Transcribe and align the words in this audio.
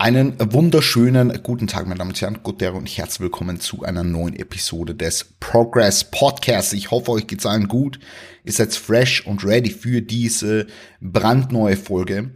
Einen 0.00 0.38
wunderschönen 0.54 1.42
guten 1.42 1.66
Tag, 1.66 1.86
meine 1.86 1.98
Damen 1.98 2.12
und 2.12 2.20
Herren, 2.22 2.38
Gute 2.42 2.72
und 2.72 2.86
herzlich 2.86 3.20
willkommen 3.20 3.60
zu 3.60 3.82
einer 3.82 4.02
neuen 4.02 4.34
Episode 4.34 4.94
des 4.94 5.24
Progress 5.40 6.10
Podcasts. 6.10 6.72
Ich 6.72 6.90
hoffe, 6.90 7.10
euch 7.10 7.26
geht's 7.26 7.44
allen 7.44 7.68
gut. 7.68 8.00
Ihr 8.42 8.52
seid 8.52 8.74
fresh 8.74 9.26
und 9.26 9.44
ready 9.44 9.68
für 9.68 10.00
diese 10.00 10.68
brandneue 11.02 11.76
Folge, 11.76 12.30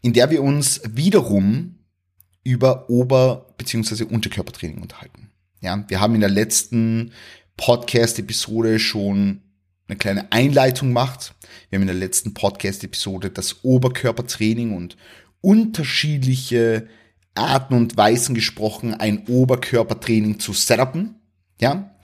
in 0.00 0.14
der 0.14 0.30
wir 0.30 0.42
uns 0.42 0.80
wiederum 0.88 1.80
über 2.44 2.88
Ober- 2.88 3.54
bzw. 3.58 4.04
Unterkörpertraining 4.04 4.80
unterhalten. 4.80 5.28
Ja, 5.60 5.84
wir 5.88 6.00
haben 6.00 6.14
in 6.14 6.22
der 6.22 6.30
letzten 6.30 7.12
Podcast-Episode 7.58 8.78
schon 8.78 9.42
eine 9.86 9.98
kleine 9.98 10.32
Einleitung 10.32 10.88
gemacht. 10.88 11.34
Wir 11.68 11.76
haben 11.76 11.82
in 11.82 11.88
der 11.88 11.94
letzten 11.96 12.32
Podcast-Episode 12.32 13.28
das 13.28 13.62
Oberkörpertraining 13.64 14.74
und 14.74 14.96
unterschiedliche 15.40 16.88
Arten 17.34 17.74
und 17.74 17.96
Weisen 17.96 18.34
gesprochen, 18.34 18.94
ein 18.94 19.26
Oberkörpertraining 19.26 20.38
zu 20.38 20.52
setupen, 20.52 21.16
ja, 21.60 21.96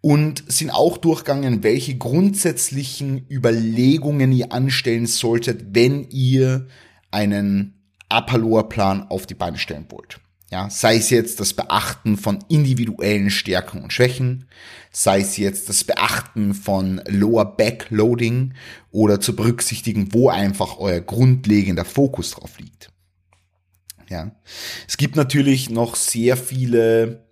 und 0.00 0.44
sind 0.50 0.70
auch 0.70 0.96
durchgegangen, 0.96 1.62
welche 1.62 1.96
grundsätzlichen 1.96 3.26
Überlegungen 3.30 4.32
ihr 4.32 4.52
anstellen 4.52 5.06
solltet, 5.06 5.74
wenn 5.74 6.08
ihr 6.08 6.68
einen 7.10 7.74
Upper-Lower-Plan 8.10 9.08
auf 9.08 9.26
die 9.26 9.34
Beine 9.34 9.58
stellen 9.58 9.86
wollt. 9.90 10.20
Ja, 10.50 10.68
sei 10.68 10.96
es 10.96 11.10
jetzt 11.10 11.38
das 11.38 11.54
Beachten 11.54 12.16
von 12.16 12.44
individuellen 12.48 13.30
Stärken 13.30 13.82
und 13.82 13.92
Schwächen, 13.92 14.48
sei 14.90 15.20
es 15.20 15.36
jetzt 15.36 15.68
das 15.68 15.84
Beachten 15.84 16.54
von 16.54 17.00
Lower 17.06 17.56
Backloading 17.56 18.54
oder 18.90 19.20
zu 19.20 19.36
berücksichtigen, 19.36 20.12
wo 20.12 20.28
einfach 20.28 20.78
euer 20.78 21.00
grundlegender 21.00 21.84
Fokus 21.84 22.32
drauf 22.32 22.58
liegt. 22.58 22.90
Ja, 24.08 24.32
es 24.88 24.96
gibt 24.96 25.14
natürlich 25.14 25.70
noch 25.70 25.94
sehr 25.94 26.36
viele 26.36 27.24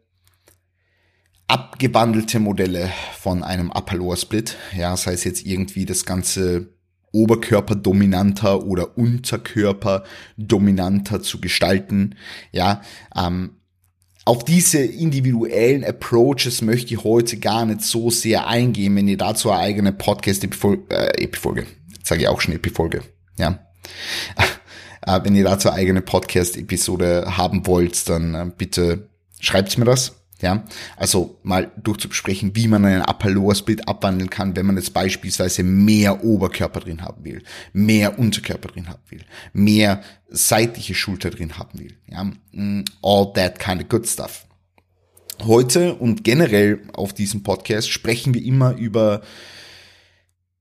abgewandelte 1.48 2.38
Modelle 2.38 2.92
von 3.18 3.42
einem 3.42 3.72
Upper 3.72 3.96
Lower 3.96 4.16
Split. 4.16 4.56
Ja, 4.76 4.96
sei 4.96 5.14
es 5.14 5.24
jetzt 5.24 5.44
irgendwie 5.44 5.86
das 5.86 6.04
ganze 6.04 6.77
Oberkörper 7.12 7.74
dominanter 7.74 8.64
oder 8.64 8.96
Unterkörper 8.98 10.04
dominanter 10.36 11.22
zu 11.22 11.40
gestalten. 11.40 12.14
Ja, 12.52 12.82
ähm, 13.16 13.50
auf 14.24 14.44
diese 14.44 14.80
individuellen 14.80 15.84
Approaches 15.84 16.60
möchte 16.60 16.92
ich 16.92 17.02
heute 17.02 17.38
gar 17.38 17.64
nicht 17.64 17.80
so 17.80 18.10
sehr 18.10 18.46
eingehen, 18.46 18.94
wenn 18.94 19.08
ihr 19.08 19.16
dazu 19.16 19.50
eine 19.50 19.60
eigene 19.60 19.92
Podcast-Epifolge, 19.92 21.62
äh, 21.62 21.66
sage 22.02 22.20
ich 22.20 22.28
auch 22.28 22.40
schon 22.40 22.54
Epifolge, 22.54 23.02
ja. 23.36 23.58
Äh, 25.06 25.20
wenn 25.22 25.36
ihr 25.36 25.44
dazu 25.44 25.70
eine 25.70 25.78
eigene 25.78 26.02
Podcast-Episode 26.02 27.38
haben 27.38 27.66
wollt, 27.66 28.08
dann 28.10 28.34
äh, 28.34 28.50
bitte 28.54 29.08
schreibt 29.40 29.78
mir 29.78 29.84
das. 29.84 30.17
Ja, 30.40 30.64
also 30.96 31.38
mal 31.42 31.72
durchzubesprechen, 31.82 32.54
wie 32.54 32.68
man 32.68 32.84
einen 32.84 33.02
Upper-Lower-Split 33.02 33.88
abwandeln 33.88 34.30
kann, 34.30 34.54
wenn 34.54 34.66
man 34.66 34.76
jetzt 34.76 34.94
beispielsweise 34.94 35.64
mehr 35.64 36.22
Oberkörper 36.22 36.78
drin 36.78 37.02
haben 37.02 37.24
will, 37.24 37.42
mehr 37.72 38.20
Unterkörper 38.20 38.68
drin 38.68 38.88
haben 38.88 39.02
will, 39.08 39.24
mehr 39.52 40.02
seitliche 40.28 40.94
Schulter 40.94 41.30
drin 41.30 41.58
haben 41.58 41.80
will. 41.80 41.96
Ja, 42.06 42.30
mm, 42.52 42.84
all 43.02 43.32
that 43.34 43.58
kind 43.58 43.82
of 43.82 43.88
good 43.88 44.06
stuff. 44.06 44.46
Heute 45.44 45.94
und 45.94 46.22
generell 46.22 46.82
auf 46.92 47.12
diesem 47.12 47.42
Podcast 47.42 47.90
sprechen 47.90 48.32
wir 48.32 48.44
immer 48.44 48.76
über 48.76 49.22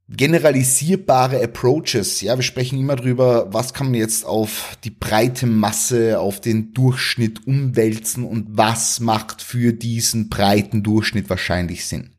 generalisierbare 0.09 1.43
Approaches. 1.43 2.21
Ja, 2.21 2.37
wir 2.37 2.43
sprechen 2.43 2.79
immer 2.79 2.95
drüber, 2.95 3.47
was 3.51 3.73
kann 3.73 3.87
man 3.87 3.95
jetzt 3.95 4.25
auf 4.25 4.77
die 4.85 4.89
breite 4.89 5.45
Masse, 5.45 6.19
auf 6.19 6.39
den 6.39 6.73
Durchschnitt 6.73 7.45
umwälzen 7.45 8.23
und 8.23 8.45
was 8.49 9.01
macht 9.01 9.41
für 9.41 9.73
diesen 9.73 10.29
breiten 10.29 10.81
Durchschnitt 10.81 11.29
wahrscheinlich 11.29 11.85
Sinn. 11.85 12.11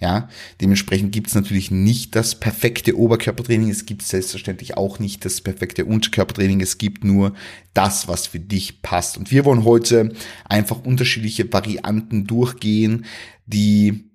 Ja, 0.00 0.28
dementsprechend 0.60 1.12
gibt 1.12 1.28
es 1.28 1.34
natürlich 1.34 1.70
nicht 1.70 2.14
das 2.14 2.38
perfekte 2.40 2.96
Oberkörpertraining, 2.96 3.70
es 3.70 3.86
gibt 3.86 4.02
selbstverständlich 4.02 4.76
auch 4.76 4.98
nicht 4.98 5.24
das 5.24 5.40
perfekte 5.40 5.84
Unterkörpertraining, 5.84 6.60
es 6.60 6.78
gibt 6.78 7.04
nur 7.04 7.34
das, 7.72 8.06
was 8.06 8.26
für 8.26 8.40
dich 8.40 8.82
passt. 8.82 9.16
Und 9.16 9.30
wir 9.30 9.44
wollen 9.44 9.64
heute 9.64 10.12
einfach 10.44 10.84
unterschiedliche 10.84 11.50
Varianten 11.52 12.26
durchgehen, 12.26 13.06
die, 13.46 14.05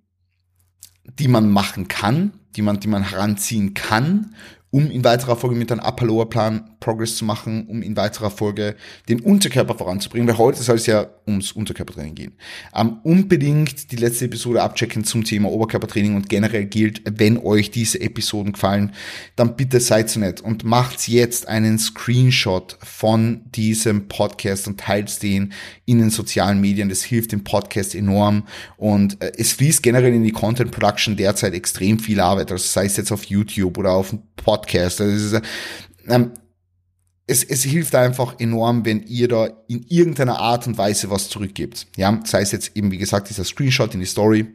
die 1.19 1.27
man 1.27 1.49
machen 1.49 1.87
kann, 1.87 2.33
die 2.55 2.61
man, 2.61 2.79
die 2.79 2.87
man 2.87 3.03
heranziehen 3.03 3.73
kann, 3.73 4.35
um 4.71 4.89
in 4.89 5.03
weiterer 5.03 5.35
Folge 5.35 5.57
mit 5.57 5.71
einem 5.71 5.81
Upper-Lower-Plan 5.81 6.77
Progress 6.79 7.17
zu 7.17 7.25
machen, 7.25 7.67
um 7.67 7.81
in 7.81 7.95
weiterer 7.97 8.31
Folge 8.31 8.75
den 9.09 9.19
Unterkörper 9.19 9.75
voranzubringen, 9.75 10.27
weil 10.27 10.37
heute 10.37 10.63
soll 10.63 10.77
es 10.77 10.85
ja 10.85 11.07
ums 11.27 11.51
Unterkörpertraining 11.51 12.15
gehen. 12.15 12.33
Ähm, 12.73 12.97
unbedingt 13.03 13.91
die 13.91 13.97
letzte 13.97 14.25
Episode 14.25 14.63
abchecken 14.63 15.03
zum 15.03 15.25
Thema 15.25 15.51
Oberkörpertraining 15.51 16.15
und 16.15 16.29
generell 16.29 16.65
gilt, 16.65 17.01
wenn 17.05 17.37
euch 17.37 17.69
diese 17.69 17.99
Episoden 17.99 18.53
gefallen, 18.53 18.93
dann 19.35 19.57
bitte 19.57 19.79
seid 19.81 20.09
so 20.09 20.19
nett 20.21 20.41
und 20.41 20.63
macht 20.63 21.07
jetzt 21.07 21.47
einen 21.47 21.77
Screenshot 21.77 22.77
von 22.81 23.41
diesem 23.53 24.07
Podcast 24.07 24.67
und 24.67 24.79
teilt 24.79 25.21
den 25.21 25.51
in 25.85 25.99
den 25.99 26.09
sozialen 26.09 26.61
Medien. 26.61 26.87
Das 26.87 27.03
hilft 27.03 27.33
dem 27.33 27.43
Podcast 27.43 27.93
enorm 27.93 28.47
und 28.77 29.21
äh, 29.21 29.33
es 29.37 29.51
fließt 29.51 29.83
generell 29.83 30.13
in 30.13 30.23
die 30.23 30.31
Content 30.31 30.71
Production 30.71 31.17
derzeit 31.17 31.53
extrem 31.53 31.99
viel 31.99 32.21
Arbeit, 32.21 32.51
also 32.51 32.65
sei 32.65 32.85
es 32.85 32.95
jetzt 32.95 33.11
auf 33.11 33.25
YouTube 33.25 33.77
oder 33.77 33.91
auf 33.91 34.09
dem 34.09 34.19
Podcast. 34.37 34.60
Also 34.73 35.03
ist, 35.03 35.41
ähm, 36.07 36.31
es, 37.27 37.43
es 37.43 37.63
hilft 37.63 37.95
einfach 37.95 38.39
enorm, 38.39 38.85
wenn 38.85 39.03
ihr 39.03 39.27
da 39.27 39.49
in 39.67 39.85
irgendeiner 39.87 40.39
Art 40.39 40.67
und 40.67 40.77
Weise 40.77 41.09
was 41.09 41.29
zurückgebt. 41.29 41.87
Ja, 41.95 42.19
sei 42.25 42.41
es 42.41 42.51
jetzt 42.51 42.75
eben, 42.75 42.91
wie 42.91 42.97
gesagt, 42.97 43.29
dieser 43.29 43.45
Screenshot 43.45 43.93
in 43.93 44.01
die 44.01 44.05
Story. 44.05 44.47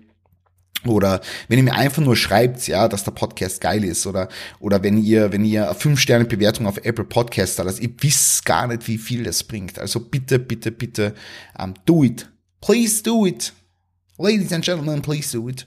Oder 0.85 1.21
wenn 1.49 1.59
ihr 1.59 1.65
mir 1.65 1.75
einfach 1.75 2.03
nur 2.03 2.17
schreibt, 2.17 2.69
ja, 2.69 2.87
dass 2.87 3.03
der 3.03 3.13
Podcast 3.13 3.61
geil 3.61 3.83
ist, 3.83 4.07
oder, 4.07 4.29
oder 4.61 4.83
wenn 4.83 5.03
ihr, 5.03 5.33
wenn 5.33 5.45
ihr 5.45 5.75
fünf 5.75 5.99
Sterne 5.99 6.27
Bewertung 6.27 6.67
auf 6.67 6.79
Apple 6.79 7.05
Podcast 7.05 7.59
also 7.59 7.83
ihr 7.83 7.91
wisst 8.01 8.45
gar 8.45 8.67
nicht, 8.67 8.87
wie 8.87 8.99
viel 8.99 9.25
das 9.25 9.43
bringt. 9.43 9.79
Also 9.79 10.01
bitte, 10.01 10.39
bitte, 10.39 10.71
bitte, 10.71 11.15
um, 11.59 11.75
do 11.87 12.05
it. 12.05 12.29
Please 12.61 13.03
do 13.03 13.27
it. 13.27 13.53
Ladies 14.19 14.53
and 14.53 14.65
Gentlemen, 14.65 15.03
please 15.03 15.37
do 15.37 15.49
it. 15.49 15.67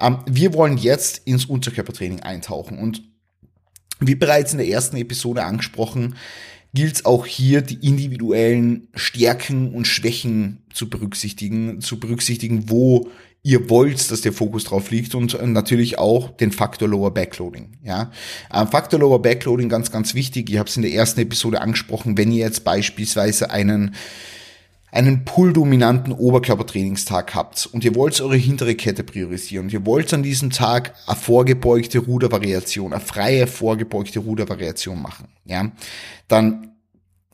Um, 0.00 0.18
wir 0.26 0.52
wollen 0.54 0.76
jetzt 0.76 1.22
ins 1.24 1.46
Unterkörpertraining 1.46 2.20
eintauchen 2.20 2.78
und 2.78 3.02
wie 4.00 4.14
bereits 4.14 4.52
in 4.52 4.58
der 4.58 4.68
ersten 4.68 4.96
Episode 4.96 5.44
angesprochen, 5.44 6.14
gilt 6.74 6.96
es 6.96 7.04
auch 7.04 7.26
hier, 7.26 7.62
die 7.62 7.86
individuellen 7.86 8.88
Stärken 8.94 9.72
und 9.72 9.86
Schwächen 9.86 10.62
zu 10.72 10.90
berücksichtigen, 10.90 11.80
zu 11.80 11.98
berücksichtigen, 11.98 12.68
wo 12.68 13.08
ihr 13.42 13.70
wollt, 13.70 14.10
dass 14.10 14.20
der 14.20 14.32
Fokus 14.32 14.64
drauf 14.64 14.90
liegt 14.90 15.14
und 15.14 15.40
natürlich 15.52 15.98
auch 15.98 16.36
den 16.36 16.52
Faktor 16.52 16.88
Lower 16.88 17.12
Backloading. 17.14 17.78
Ja, 17.82 18.10
Faktor 18.70 19.00
Lower 19.00 19.22
Backloading 19.22 19.68
ganz, 19.68 19.90
ganz 19.90 20.14
wichtig. 20.14 20.50
Ich 20.50 20.58
habe 20.58 20.68
es 20.68 20.76
in 20.76 20.82
der 20.82 20.92
ersten 20.92 21.20
Episode 21.20 21.60
angesprochen. 21.60 22.18
Wenn 22.18 22.32
ihr 22.32 22.44
jetzt 22.44 22.64
beispielsweise 22.64 23.50
einen 23.50 23.94
einen 24.90 25.24
pull-dominanten 25.24 26.12
Oberkörpertrainingstag 26.12 27.34
habt 27.34 27.66
und 27.66 27.84
ihr 27.84 27.94
wollt 27.94 28.20
eure 28.20 28.36
hintere 28.36 28.74
Kette 28.74 29.04
priorisieren 29.04 29.66
und 29.66 29.72
ihr 29.72 29.84
wollt 29.84 30.12
an 30.14 30.22
diesem 30.22 30.50
Tag 30.50 30.94
eine 31.06 31.16
vorgebeugte 31.16 31.98
Rudervariation, 31.98 32.92
eine 32.92 33.02
freie 33.02 33.46
vorgebeugte 33.46 34.20
Rudervariation 34.20 35.00
machen, 35.00 35.28
ja, 35.44 35.70
dann 36.26 36.72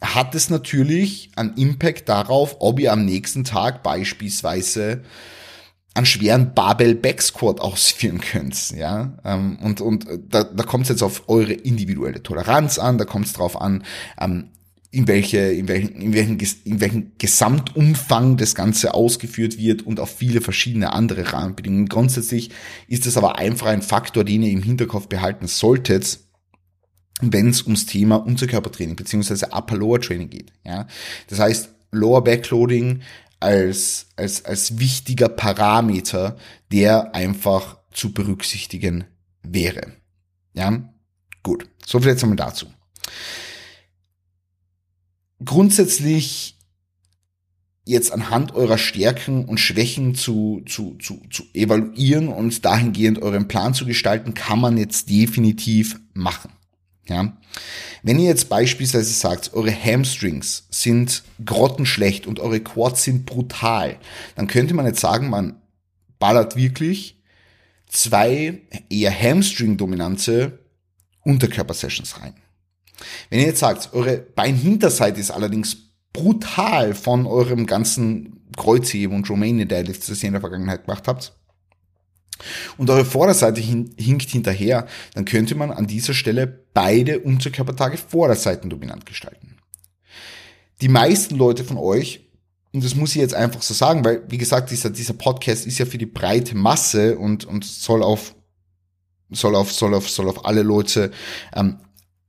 hat 0.00 0.34
es 0.34 0.50
natürlich 0.50 1.30
einen 1.36 1.54
Impact 1.54 2.08
darauf, 2.08 2.56
ob 2.58 2.78
ihr 2.80 2.92
am 2.92 3.04
nächsten 3.04 3.44
Tag 3.44 3.82
beispielsweise 3.82 5.02
einen 5.94 6.06
schweren 6.06 6.54
Barbell 6.54 6.96
Backsquat 6.96 7.60
ausführen 7.60 8.20
könnt, 8.20 8.72
ja, 8.72 9.16
ähm, 9.24 9.58
und 9.62 9.80
und 9.80 10.06
da, 10.28 10.42
da 10.42 10.64
kommt 10.64 10.84
es 10.84 10.88
jetzt 10.88 11.02
auf 11.02 11.28
eure 11.28 11.52
individuelle 11.52 12.22
Toleranz 12.22 12.80
an, 12.80 12.98
da 12.98 13.04
kommt 13.04 13.26
es 13.26 13.32
drauf 13.32 13.60
an, 13.60 13.84
ähm, 14.20 14.50
in 14.94 15.08
welche, 15.08 15.38
in 15.38 15.66
welchen, 15.66 16.00
in 16.00 16.14
welchen, 16.14 16.38
in 16.64 16.80
welchen 16.80 17.18
Gesamtumfang 17.18 18.36
das 18.36 18.54
Ganze 18.54 18.94
ausgeführt 18.94 19.58
wird 19.58 19.82
und 19.82 19.98
auf 19.98 20.16
viele 20.16 20.40
verschiedene 20.40 20.92
andere 20.92 21.32
Rahmenbedingungen. 21.32 21.88
Grundsätzlich 21.88 22.50
ist 22.86 23.04
es 23.04 23.16
aber 23.16 23.36
einfach 23.36 23.66
ein 23.66 23.82
Faktor, 23.82 24.22
den 24.22 24.44
ihr 24.44 24.52
im 24.52 24.62
Hinterkopf 24.62 25.08
behalten 25.08 25.48
solltet, 25.48 26.20
wenn 27.20 27.48
es 27.48 27.64
ums 27.64 27.86
Thema 27.86 28.16
Unterkörpertraining 28.16 28.94
beziehungsweise 28.94 29.48
Upper-Lower-Training 29.50 30.30
geht. 30.30 30.52
Ja, 30.64 30.86
das 31.28 31.40
heißt 31.40 31.70
Lower 31.90 32.22
Backloading 32.22 33.02
als 33.40 34.06
als 34.16 34.44
als 34.44 34.78
wichtiger 34.78 35.28
Parameter, 35.28 36.36
der 36.70 37.14
einfach 37.14 37.78
zu 37.92 38.12
berücksichtigen 38.12 39.04
wäre. 39.42 39.92
Ja, 40.54 40.88
gut. 41.42 41.68
So 41.84 41.98
viel 41.98 42.10
jetzt 42.10 42.22
einmal 42.22 42.36
dazu 42.36 42.66
grundsätzlich 45.44 46.58
jetzt 47.84 48.12
anhand 48.12 48.54
eurer 48.54 48.78
Stärken 48.78 49.44
und 49.44 49.58
Schwächen 49.58 50.14
zu, 50.14 50.62
zu, 50.66 50.96
zu, 50.98 51.20
zu 51.30 51.44
evaluieren 51.52 52.28
und 52.28 52.64
dahingehend 52.64 53.20
euren 53.20 53.46
Plan 53.46 53.74
zu 53.74 53.84
gestalten, 53.84 54.34
kann 54.34 54.60
man 54.60 54.78
jetzt 54.78 55.10
definitiv 55.10 56.00
machen. 56.14 56.50
Ja. 57.06 57.36
Wenn 58.02 58.18
ihr 58.18 58.28
jetzt 58.28 58.48
beispielsweise 58.48 59.12
sagt, 59.12 59.52
eure 59.52 59.72
Hamstrings 59.72 60.66
sind 60.70 61.22
grottenschlecht 61.44 62.26
und 62.26 62.40
eure 62.40 62.60
Quads 62.60 63.04
sind 63.04 63.26
brutal, 63.26 63.98
dann 64.36 64.46
könnte 64.46 64.72
man 64.74 64.86
jetzt 64.86 65.00
sagen, 65.00 65.28
man 65.28 65.60
ballert 66.18 66.56
wirklich 66.56 67.22
zwei 67.86 68.62
eher 68.88 69.12
Hamstring-dominante 69.12 70.58
Unterkörpersessions 71.22 72.20
rein. 72.20 72.34
Wenn 73.30 73.40
ihr 73.40 73.46
jetzt 73.46 73.60
sagt, 73.60 73.90
eure 73.92 74.18
Beinhinterseite 74.18 75.20
ist 75.20 75.30
allerdings 75.30 75.76
brutal 76.12 76.94
von 76.94 77.26
eurem 77.26 77.66
ganzen 77.66 78.40
Kreuzheben 78.56 79.16
und 79.16 79.28
Romanian 79.28 79.68
Deadlifts, 79.68 80.06
das 80.06 80.22
ihr 80.22 80.28
in 80.28 80.34
der 80.34 80.40
Vergangenheit 80.40 80.84
gemacht 80.84 81.08
habt, 81.08 81.34
und 82.76 82.90
eure 82.90 83.04
Vorderseite 83.04 83.60
hinkt 83.60 84.30
hinterher, 84.30 84.86
dann 85.14 85.24
könnte 85.24 85.54
man 85.54 85.70
an 85.70 85.86
dieser 85.86 86.14
Stelle 86.14 86.46
beide 86.74 87.20
Unterkörpertage 87.20 87.96
Vorderseiten 87.96 88.70
dominant 88.70 89.06
gestalten. 89.06 89.56
Die 90.80 90.88
meisten 90.88 91.36
Leute 91.36 91.64
von 91.64 91.76
euch, 91.76 92.28
und 92.72 92.84
das 92.84 92.96
muss 92.96 93.10
ich 93.10 93.20
jetzt 93.20 93.34
einfach 93.34 93.62
so 93.62 93.72
sagen, 93.72 94.04
weil, 94.04 94.22
wie 94.28 94.38
gesagt, 94.38 94.70
dieser, 94.70 94.90
dieser 94.90 95.14
Podcast 95.14 95.64
ist 95.66 95.78
ja 95.78 95.86
für 95.86 95.98
die 95.98 96.06
breite 96.06 96.56
Masse 96.56 97.16
und, 97.16 97.44
und 97.44 97.64
soll 97.64 98.02
auf, 98.02 98.34
soll 99.30 99.54
auf, 99.54 99.72
soll 99.72 99.94
auf, 99.94 100.10
soll 100.10 100.28
auf 100.28 100.44
alle 100.44 100.62
Leute 100.62 101.12
ähm, 101.54 101.78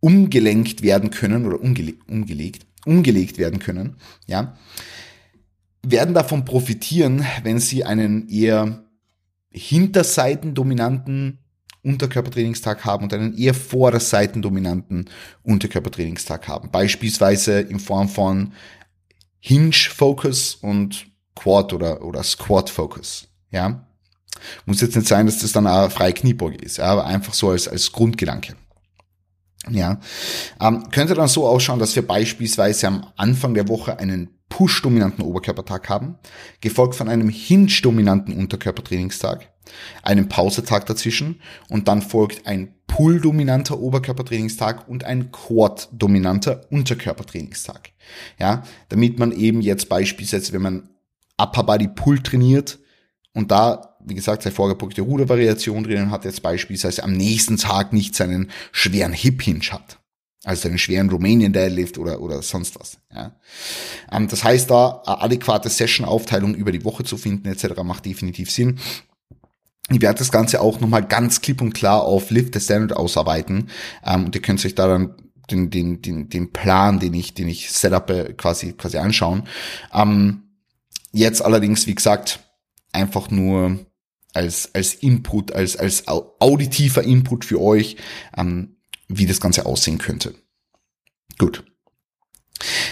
umgelenkt 0.06 0.84
werden 0.84 1.10
können 1.10 1.48
oder 1.48 1.60
umgele 1.60 1.96
umgelegt, 2.08 2.68
umgelegt 2.86 3.40
werden 3.40 3.58
können, 3.58 3.96
ja, 4.28 4.56
werden 5.82 6.14
davon 6.14 6.46
profitieren, 6.46 7.26
wenn 7.42 7.58
sie 7.58 7.84
einen 7.84 8.30
eher 8.30 8.86
hinterseitendominanten 9.50 11.40
Unterkörpertrainingstag 11.82 12.86
haben 12.86 13.06
und 13.06 13.14
einen 13.16 13.36
eher 13.36 13.56
vorderseitendominanten 13.56 15.10
Unterkörpertrainingstag 15.42 16.48
haben. 16.48 16.70
Beispielsweise 16.70 17.62
in 17.62 17.80
Form 17.80 18.08
von 18.08 18.54
Hinge 19.40 19.74
Focus 19.74 20.54
und 20.54 21.08
Quad 21.34 21.74
oder, 21.74 22.04
oder 22.04 22.22
Squat 22.22 22.70
Focus. 22.70 23.28
Ja. 23.50 23.88
Muss 24.68 24.82
jetzt 24.82 24.96
nicht 24.96 25.08
sein, 25.08 25.26
dass 25.26 25.40
das 25.40 25.52
dann 25.52 25.66
eine 25.66 25.90
freie 25.90 26.14
Kniebeuge 26.14 26.58
ist, 26.58 26.78
ja, 26.78 26.86
aber 26.86 27.06
einfach 27.08 27.34
so 27.34 27.50
als, 27.50 27.68
als 27.68 27.92
Grundgedanke. 27.92 28.56
Ja, 29.72 30.00
ähm, 30.62 30.90
könnte 30.92 31.16
dann 31.16 31.28
so 31.28 31.48
ausschauen, 31.48 31.80
dass 31.80 31.96
wir 31.96 32.06
beispielsweise 32.06 32.88
am 32.88 33.08
Anfang 33.16 33.54
der 33.56 33.68
Woche 33.68 33.98
einen 33.98 34.30
Push-dominanten 34.50 35.24
Oberkörpertag 35.24 35.90
haben, 35.90 36.20
gefolgt 36.62 36.96
von 36.96 37.10
einem 37.10 37.30
Hinge-dominanten 37.30 38.36
Unterkörpertrainingstag, 38.36 39.52
einem 40.04 40.30
Pausetag 40.30 40.86
dazwischen 40.86 41.42
und 41.70 41.88
dann 41.88 42.02
folgt 42.02 42.46
ein 42.46 42.76
Pull-dominanter 42.88 43.80
Oberkörpertrainingstag 43.80 44.88
und 44.88 45.04
ein 45.04 45.32
Quad-dominanter 45.32 46.68
Unterkörpertrainingstag. 46.70 47.90
Ja, 48.40 48.64
damit 48.90 49.18
man 49.18 49.32
eben 49.32 49.62
jetzt 49.62 49.90
beispielsweise, 49.90 50.54
wenn 50.54 50.62
man 50.62 50.90
Upper 51.38 51.64
Body 51.64 51.88
Pull 51.88 52.20
trainiert 52.20 52.80
und 53.34 53.52
da, 53.52 53.95
wie 54.06 54.16
gesagt, 54.16 54.44
seine 54.44 54.56
vorgepunkte 54.56 55.02
Rudervariation 55.02 55.84
drinnen 55.84 56.12
hat, 56.12 56.26
jetzt 56.26 56.42
beispielsweise 56.42 57.04
am 57.04 57.14
nächsten 57.14 57.58
Tag 57.58 57.94
nicht 57.94 58.16
seinen 58.16 58.52
schweren 58.72 59.14
Hip 59.14 59.42
Hinge 59.42 59.72
hat 59.72 60.00
also 60.46 60.70
einen 60.70 60.78
schweren 60.78 61.10
Romanian 61.10 61.52
Deadlift 61.52 61.98
oder, 61.98 62.22
oder 62.22 62.42
sonst 62.42 62.80
was. 62.80 63.00
Ja. 63.14 63.32
Ähm, 64.12 64.28
das 64.28 64.44
heißt, 64.44 64.70
da 64.70 65.02
eine 65.06 65.22
adäquate 65.22 65.70
Session-Aufteilung 65.70 66.54
über 66.54 66.72
die 66.72 66.86
Woche 66.86 67.04
zu 67.04 67.18
finden 67.18 67.48
etc. 67.48 67.82
macht 67.84 68.06
definitiv 68.06 68.52
Sinn. 68.52 68.80
Ich 69.90 70.02
werde 70.02 70.20
das 70.20 70.32
Ganze 70.32 70.62
auch 70.62 70.80
nochmal 70.80 71.04
ganz 71.06 71.42
klipp 71.42 71.62
und 71.62 71.74
klar 71.74 72.04
auf 72.04 72.30
Lift 72.30 72.54
the 72.54 72.60
Standard 72.60 72.98
ausarbeiten. 72.98 73.70
Ähm, 74.06 74.26
und 74.26 74.36
ihr 74.36 74.42
könnt 74.42 74.64
euch 74.64 74.76
da 74.76 74.88
dann 74.88 75.16
den, 75.50 75.70
den, 75.70 76.02
den, 76.02 76.30
den 76.30 76.54
Plan, 76.54 77.00
den 77.00 77.14
ich, 77.14 77.34
den 77.34 77.48
ich 77.48 77.72
setupe, 77.72 78.36
quasi, 78.36 78.74
quasi 78.74 78.98
anschauen. 78.98 79.44
Ähm, 79.94 80.44
jetzt 81.12 81.44
allerdings, 81.44 81.88
wie 81.88 81.96
gesagt, 81.96 82.40
einfach 82.92 83.30
nur 83.30 83.80
als, 84.36 84.70
als 84.74 84.94
Input, 84.94 85.52
als, 85.52 85.78
als 85.78 86.08
auditiver 86.08 87.04
Input 87.04 87.46
für 87.46 87.62
euch. 87.62 87.98
Ähm, 88.38 88.76
wie 89.08 89.26
das 89.26 89.40
Ganze 89.40 89.66
aussehen 89.66 89.98
könnte. 89.98 90.36
Gut. 91.38 91.64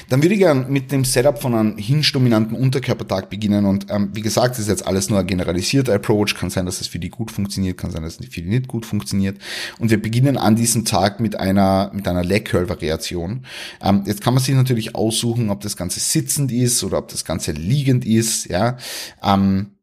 Dann 0.10 0.22
würde 0.22 0.36
ich 0.36 0.42
gerne 0.42 0.66
mit 0.68 0.92
dem 0.92 1.06
Setup 1.06 1.42
von 1.42 1.56
einem 1.56 1.78
hinge-dominanten 1.78 2.56
Unterkörpertag 2.56 3.30
beginnen 3.30 3.66
und 3.66 3.88
ähm, 3.90 4.10
wie 4.14 4.22
gesagt, 4.22 4.52
das 4.52 4.60
ist 4.60 4.68
jetzt 4.68 4.86
alles 4.86 5.10
nur 5.10 5.20
ein 5.20 5.26
generalisierter 5.26 5.96
Approach, 5.96 6.36
kann 6.36 6.50
sein, 6.50 6.66
dass 6.66 6.82
es 6.82 6.88
für 6.88 7.00
die 7.00 7.10
gut 7.10 7.32
funktioniert, 7.32 7.78
kann 7.78 7.90
sein, 7.90 8.04
dass 8.04 8.20
es 8.20 8.26
für 8.26 8.42
die 8.42 8.50
nicht 8.50 8.68
gut 8.68 8.86
funktioniert 8.86 9.40
und 9.80 9.90
wir 9.90 10.02
beginnen 10.02 10.38
an 10.38 10.58
diesem 10.58 10.84
Tag 10.84 11.22
mit 11.22 11.40
einer 11.40 11.92
mit 11.94 12.08
einer 12.10 12.26
Leg 12.26 12.46
Curl 12.46 12.68
Variation. 12.68 13.46
Ähm, 13.82 14.04
jetzt 14.06 14.22
kann 14.22 14.34
man 14.34 14.44
sich 14.44 14.54
natürlich 14.54 14.96
aussuchen, 14.96 15.50
ob 15.50 15.62
das 15.62 15.78
Ganze 15.78 16.02
sitzend 16.02 16.52
ist 16.52 16.84
oder 16.84 16.98
ob 16.98 17.08
das 17.08 17.24
Ganze 17.24 17.54
liegend 17.54 18.06
ist, 18.06 18.50
ja. 18.50 18.78
Ähm, 19.24 19.78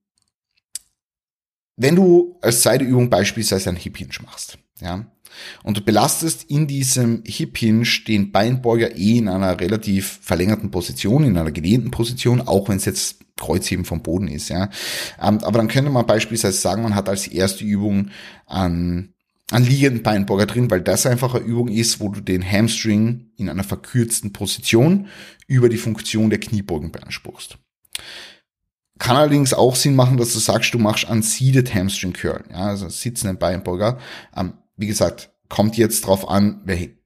wenn 1.81 1.97
du 1.97 2.37
als 2.43 2.62
Seideübung 2.62 3.09
beispielsweise 3.09 3.71
ein 3.71 3.77
Hip 3.77 3.97
Hinge 3.97 4.12
machst, 4.23 4.59
ja, 4.81 5.06
und 5.62 5.79
du 5.79 5.81
belastest 5.81 6.44
in 6.50 6.67
diesem 6.67 7.23
Hip 7.25 7.56
Hinge 7.56 7.87
den 8.06 8.32
Beinbeuger 8.32 8.97
eh 8.97 9.19
in 9.19 9.29
einer 9.29 9.59
relativ 9.59 10.19
verlängerten 10.23 10.71
Position, 10.71 11.25
in 11.25 11.38
einer 11.38 11.53
gelehnten 11.53 11.91
Position, 11.91 12.43
auch 12.43 12.69
wenn 12.69 12.77
es 12.77 12.85
jetzt 12.85 13.21
Kreuzheben 13.38 13.87
vom 13.87 14.03
Boden 14.03 14.29
ist, 14.29 14.50
ja. 14.50 14.69
Ähm, 15.23 15.38
aber 15.38 15.59
dann 15.59 15.69
könnte 15.69 15.91
man 15.91 16.06
beispielsweise 16.06 16.59
sagen, 16.59 16.82
man 16.82 16.94
hat 16.94 17.09
als 17.09 17.27
erste 17.27 17.65
Übung 17.65 18.11
an 18.44 19.15
einen 19.50 19.67
liegenden 19.67 20.03
Beinbeuger 20.03 20.47
drin, 20.47 20.71
weil 20.71 20.82
das 20.82 21.06
einfach 21.06 21.35
eine 21.35 21.44
Übung 21.44 21.69
ist, 21.69 21.99
wo 22.00 22.11
du 22.11 22.21
den 22.21 22.44
Hamstring 22.44 23.31
in 23.37 23.49
einer 23.49 23.65
verkürzten 23.65 24.32
Position 24.35 25.09
über 25.47 25.71
die 25.71 25.79
Funktion 25.79 26.29
der 26.29 26.41
Kniebeugen 26.41 26.93
beanspruchst. 26.93 27.59
Kann 29.00 29.17
allerdings 29.17 29.55
auch 29.55 29.76
Sinn 29.76 29.97
machen, 29.97 30.19
dass 30.19 30.35
du 30.35 30.38
sagst, 30.38 30.75
du 30.75 30.79
machst 30.79 31.06
Seated 31.23 31.75
Hamstring 31.75 32.12
Curl, 32.12 32.44
ja, 32.50 32.67
also 32.67 32.91
sitzenden 32.91 33.38
Beinbeuger. 33.38 33.99
Ähm, 34.37 34.52
wie 34.76 34.87
gesagt, 34.87 35.31
kommt 35.49 35.79
jetzt 35.79 36.06
drauf 36.06 36.29
an, 36.29 36.61
welche 36.67 36.99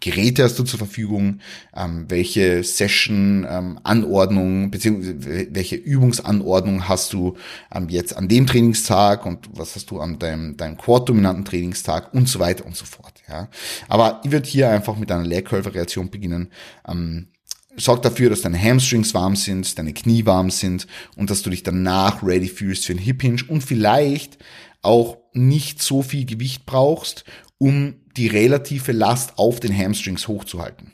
Geräte 0.00 0.42
hast 0.42 0.58
du 0.58 0.62
zur 0.62 0.78
Verfügung, 0.78 1.40
ähm, 1.76 2.06
welche 2.08 2.64
Session-Anordnung 2.64 4.64
ähm, 4.64 4.70
beziehungsweise 4.70 5.54
welche 5.54 5.76
Übungsanordnung 5.76 6.88
hast 6.88 7.12
du 7.12 7.36
ähm, 7.74 7.90
jetzt 7.90 8.16
an 8.16 8.28
dem 8.28 8.46
Trainingstag 8.46 9.26
und 9.26 9.50
was 9.52 9.74
hast 9.74 9.90
du 9.90 10.00
an 10.00 10.18
deinem, 10.18 10.56
deinem 10.56 10.78
Quad-dominanten 10.78 11.44
Trainingstag 11.44 12.14
und 12.14 12.26
so 12.26 12.38
weiter 12.38 12.64
und 12.64 12.74
so 12.74 12.86
fort. 12.86 13.20
Ja, 13.28 13.48
aber 13.88 14.22
ich 14.24 14.32
würde 14.32 14.48
hier 14.48 14.70
einfach 14.70 14.96
mit 14.96 15.12
einer 15.12 15.26
Leg 15.26 15.44
Curl 15.44 15.66
Variation 15.66 16.08
beginnen. 16.08 16.50
Ähm, 16.88 17.28
sorg 17.76 18.02
dafür, 18.02 18.30
dass 18.30 18.42
deine 18.42 18.60
Hamstrings 18.60 19.14
warm 19.14 19.36
sind, 19.36 19.78
deine 19.78 19.92
Knie 19.94 20.26
warm 20.26 20.50
sind 20.50 20.86
und 21.16 21.30
dass 21.30 21.42
du 21.42 21.50
dich 21.50 21.62
danach 21.62 22.22
ready 22.22 22.48
fühlst 22.48 22.86
für 22.86 22.92
einen 22.92 23.00
Hip 23.00 23.22
Hinge 23.22 23.42
und 23.48 23.62
vielleicht 23.62 24.38
auch 24.82 25.18
nicht 25.32 25.82
so 25.82 26.02
viel 26.02 26.24
Gewicht 26.24 26.66
brauchst, 26.66 27.24
um 27.58 28.00
die 28.16 28.28
relative 28.28 28.92
Last 28.92 29.38
auf 29.38 29.60
den 29.60 29.76
Hamstrings 29.76 30.28
hochzuhalten. 30.28 30.92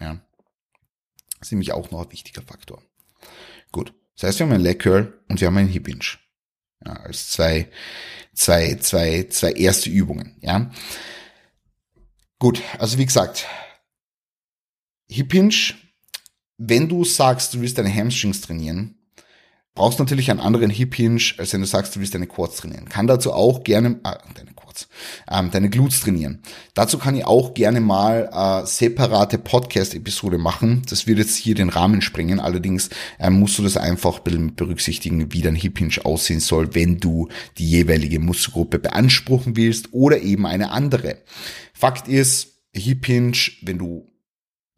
Ja. 0.00 0.20
Das 1.38 1.48
ist 1.48 1.52
nämlich 1.52 1.72
auch 1.72 1.90
noch 1.90 2.04
ein 2.04 2.12
wichtiger 2.12 2.42
Faktor. 2.42 2.82
Gut. 3.70 3.92
Das 4.16 4.28
heißt, 4.28 4.38
wir 4.40 4.46
haben 4.46 4.52
einen 4.52 4.64
Leg 4.64 4.80
Curl 4.80 5.20
und 5.28 5.40
wir 5.40 5.46
haben 5.46 5.56
einen 5.56 5.68
Hip 5.68 5.86
Hinge. 5.86 6.18
Ja, 6.84 6.92
als 6.94 7.30
zwei, 7.30 7.68
zwei, 8.34 8.76
zwei, 8.76 9.24
zwei 9.30 9.52
erste 9.52 9.90
Übungen, 9.90 10.36
ja. 10.40 10.70
Gut. 12.38 12.62
Also 12.78 12.98
wie 12.98 13.06
gesagt, 13.06 13.46
Hip 15.10 15.32
Hinge, 15.32 15.74
wenn 16.58 16.88
du 16.88 17.04
sagst, 17.04 17.54
du 17.54 17.60
willst 17.60 17.78
deine 17.78 17.94
Hamstrings 17.94 18.40
trainieren, 18.40 18.96
brauchst 19.74 20.00
natürlich 20.00 20.30
einen 20.30 20.40
anderen 20.40 20.70
Hip 20.70 20.94
Hinge, 20.94 21.22
als 21.38 21.52
wenn 21.52 21.60
du 21.60 21.66
sagst, 21.66 21.94
du 21.94 22.00
willst 22.00 22.12
deine 22.12 22.26
Quads 22.26 22.56
trainieren. 22.56 22.88
Kann 22.88 23.06
dazu 23.06 23.32
auch 23.32 23.62
gerne, 23.62 24.00
äh, 24.04 24.16
deine 24.34 24.52
Quads, 24.54 24.88
ähm, 25.30 25.50
deine 25.52 25.70
Glutes 25.70 26.00
trainieren. 26.00 26.42
Dazu 26.74 26.98
kann 26.98 27.14
ich 27.14 27.24
auch 27.24 27.54
gerne 27.54 27.80
mal 27.80 28.28
äh, 28.32 28.66
separate 28.66 29.38
Podcast-Episode 29.38 30.36
machen. 30.36 30.82
Das 30.90 31.06
wird 31.06 31.18
jetzt 31.18 31.36
hier 31.36 31.54
den 31.54 31.68
Rahmen 31.68 32.02
sprengen. 32.02 32.40
Allerdings 32.40 32.90
ähm, 33.20 33.34
musst 33.34 33.56
du 33.56 33.62
das 33.62 33.76
einfach 33.76 34.18
berücksichtigen, 34.18 35.32
wie 35.32 35.42
dein 35.42 35.54
Hip 35.54 35.78
Hinge 35.78 36.04
aussehen 36.04 36.40
soll, 36.40 36.74
wenn 36.74 36.98
du 36.98 37.28
die 37.56 37.70
jeweilige 37.70 38.18
Muskelgruppe 38.18 38.80
beanspruchen 38.80 39.56
willst 39.56 39.92
oder 39.92 40.20
eben 40.20 40.44
eine 40.44 40.72
andere. 40.72 41.18
Fakt 41.72 42.08
ist, 42.08 42.58
Hip 42.74 43.06
Hinge, 43.06 43.38
wenn 43.62 43.78
du 43.78 44.07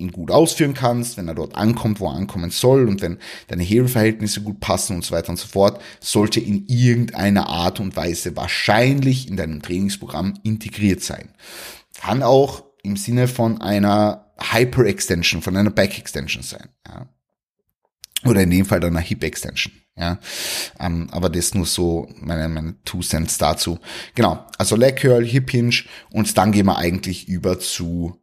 ihn 0.00 0.12
gut 0.12 0.30
ausführen 0.30 0.74
kannst, 0.74 1.16
wenn 1.16 1.28
er 1.28 1.34
dort 1.34 1.54
ankommt, 1.54 2.00
wo 2.00 2.06
er 2.06 2.14
ankommen 2.14 2.50
soll 2.50 2.88
und 2.88 3.02
wenn 3.02 3.18
deine 3.48 3.62
Hebelverhältnisse 3.62 4.42
gut 4.42 4.60
passen 4.60 4.96
und 4.96 5.04
so 5.04 5.14
weiter 5.14 5.30
und 5.30 5.38
so 5.38 5.46
fort, 5.46 5.80
sollte 6.00 6.40
in 6.40 6.66
irgendeiner 6.66 7.48
Art 7.48 7.80
und 7.80 7.96
Weise 7.96 8.36
wahrscheinlich 8.36 9.28
in 9.28 9.36
deinem 9.36 9.62
Trainingsprogramm 9.62 10.34
integriert 10.42 11.02
sein. 11.02 11.30
Kann 12.00 12.22
auch 12.22 12.64
im 12.82 12.96
Sinne 12.96 13.28
von 13.28 13.60
einer 13.60 14.32
Hyper-Extension, 14.40 15.42
von 15.42 15.56
einer 15.56 15.70
Back-Extension 15.70 16.42
sein. 16.42 16.68
Ja. 16.88 17.06
Oder 18.24 18.42
in 18.42 18.50
dem 18.50 18.66
Fall 18.66 18.80
dann 18.80 18.96
eine 18.96 19.04
Hip 19.04 19.22
Extension. 19.24 19.72
Ja, 19.96 20.18
ähm, 20.78 21.08
aber 21.10 21.28
das 21.28 21.52
nur 21.52 21.66
so 21.66 22.08
meine, 22.16 22.48
meine 22.48 22.82
Two 22.84 23.00
Cents 23.00 23.36
dazu. 23.36 23.78
Genau, 24.14 24.46
also 24.56 24.76
Leg 24.76 24.96
Curl, 24.96 25.26
Hip 25.26 25.50
Hinge 25.50 25.82
und 26.10 26.38
dann 26.38 26.52
gehen 26.52 26.66
wir 26.66 26.78
eigentlich 26.78 27.28
über 27.28 27.58
zu 27.58 28.18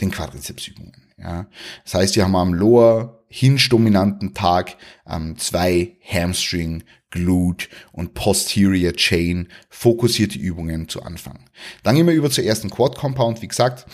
den 0.00 0.10
Quadrizepsübungen. 0.10 1.05
Ja, 1.18 1.46
das 1.84 1.94
heißt, 1.94 2.16
wir 2.16 2.24
haben 2.24 2.36
am 2.36 2.54
Lower 2.54 3.24
Hinge 3.28 3.60
dominanten 3.68 4.34
Tag 4.34 4.76
ähm, 5.08 5.36
zwei 5.38 5.96
Hamstring, 6.02 6.84
Glute 7.10 7.68
und 7.92 8.14
Posterior 8.14 8.92
Chain 8.92 9.48
fokussierte 9.68 10.38
Übungen 10.38 10.88
zu 10.88 11.02
Anfang. 11.02 11.40
Dann 11.82 11.96
gehen 11.96 12.06
wir 12.06 12.14
über 12.14 12.30
zur 12.30 12.44
ersten 12.44 12.70
Quad 12.70 12.96
Compound. 12.96 13.42
Wie 13.42 13.48
gesagt, 13.48 13.86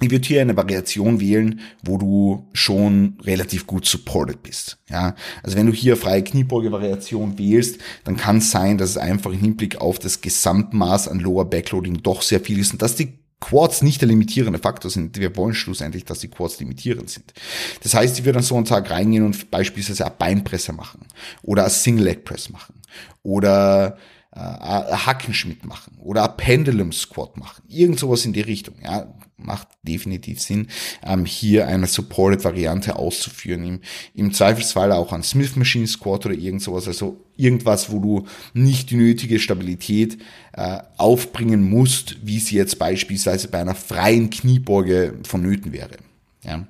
ich 0.00 0.10
würde 0.10 0.26
hier 0.26 0.40
eine 0.40 0.56
Variation 0.56 1.20
wählen, 1.20 1.60
wo 1.84 1.96
du 1.96 2.48
schon 2.52 3.18
relativ 3.22 3.66
gut 3.66 3.86
supported 3.86 4.42
bist. 4.42 4.78
Ja, 4.90 5.14
also 5.42 5.56
wenn 5.56 5.66
du 5.66 5.72
hier 5.72 5.96
freie 5.96 6.24
Kniebeuge-Variation 6.24 7.38
wählst, 7.38 7.80
dann 8.04 8.16
kann 8.16 8.38
es 8.38 8.50
sein, 8.50 8.78
dass 8.78 8.90
es 8.90 8.96
einfach 8.96 9.32
im 9.32 9.40
Hinblick 9.40 9.80
auf 9.80 9.98
das 9.98 10.20
Gesamtmaß 10.20 11.08
an 11.08 11.20
Lower 11.20 11.44
Backloading 11.44 12.02
doch 12.02 12.22
sehr 12.22 12.40
viel 12.40 12.58
ist 12.58 12.72
und 12.72 12.82
dass 12.82 12.96
die 12.96 13.21
Quads 13.42 13.82
nicht 13.82 14.00
der 14.00 14.08
limitierende 14.08 14.60
Faktor 14.60 14.90
sind. 14.90 15.18
Wir 15.18 15.36
wollen 15.36 15.54
schlussendlich, 15.54 16.04
dass 16.04 16.20
die 16.20 16.28
Quads 16.28 16.60
limitierend 16.60 17.10
sind. 17.10 17.34
Das 17.82 17.92
heißt, 17.92 18.18
ich 18.18 18.24
würde 18.24 18.38
an 18.38 18.44
so 18.44 18.54
einen 18.56 18.64
Tag 18.64 18.88
reingehen 18.88 19.24
und 19.24 19.50
beispielsweise 19.50 20.06
eine 20.06 20.14
Beinpresse 20.16 20.72
machen 20.72 21.06
oder 21.42 21.62
eine 21.62 21.70
Single 21.70 22.04
Leg 22.04 22.24
Press 22.24 22.50
machen 22.50 22.80
oder 23.22 23.98
äh, 24.34 24.38
Hackenschmidt 24.38 25.64
machen 25.64 25.98
oder 25.98 26.26
Pendulum 26.28 26.92
Squat 26.92 27.36
machen. 27.36 27.62
Irgend 27.68 27.98
sowas 27.98 28.24
in 28.24 28.32
die 28.32 28.40
Richtung. 28.40 28.74
Ja, 28.82 29.12
macht 29.44 29.68
definitiv 29.82 30.40
Sinn, 30.40 30.68
ähm, 31.02 31.24
hier 31.24 31.66
eine 31.66 31.86
Supported 31.86 32.44
Variante 32.44 32.96
auszuführen. 32.96 33.64
Im, 33.64 33.80
Im 34.14 34.32
Zweifelsfall 34.32 34.92
auch 34.92 35.12
ein 35.12 35.22
Smith 35.22 35.56
Machine 35.56 35.86
Squat 35.86 36.26
oder 36.26 36.34
irgend 36.34 36.62
sowas. 36.62 36.86
Also 36.86 37.20
irgendwas, 37.36 37.90
wo 37.90 37.98
du 37.98 38.26
nicht 38.54 38.90
die 38.90 38.96
nötige 38.96 39.38
Stabilität 39.38 40.18
äh, 40.52 40.78
aufbringen 40.96 41.68
musst, 41.68 42.16
wie 42.22 42.38
sie 42.38 42.56
jetzt 42.56 42.78
beispielsweise 42.78 43.48
bei 43.48 43.60
einer 43.60 43.74
freien 43.74 44.30
Kniebeuge 44.30 45.18
vonnöten 45.24 45.72
wäre. 45.72 45.96
Ja. 46.44 46.66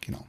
Genau. 0.00 0.26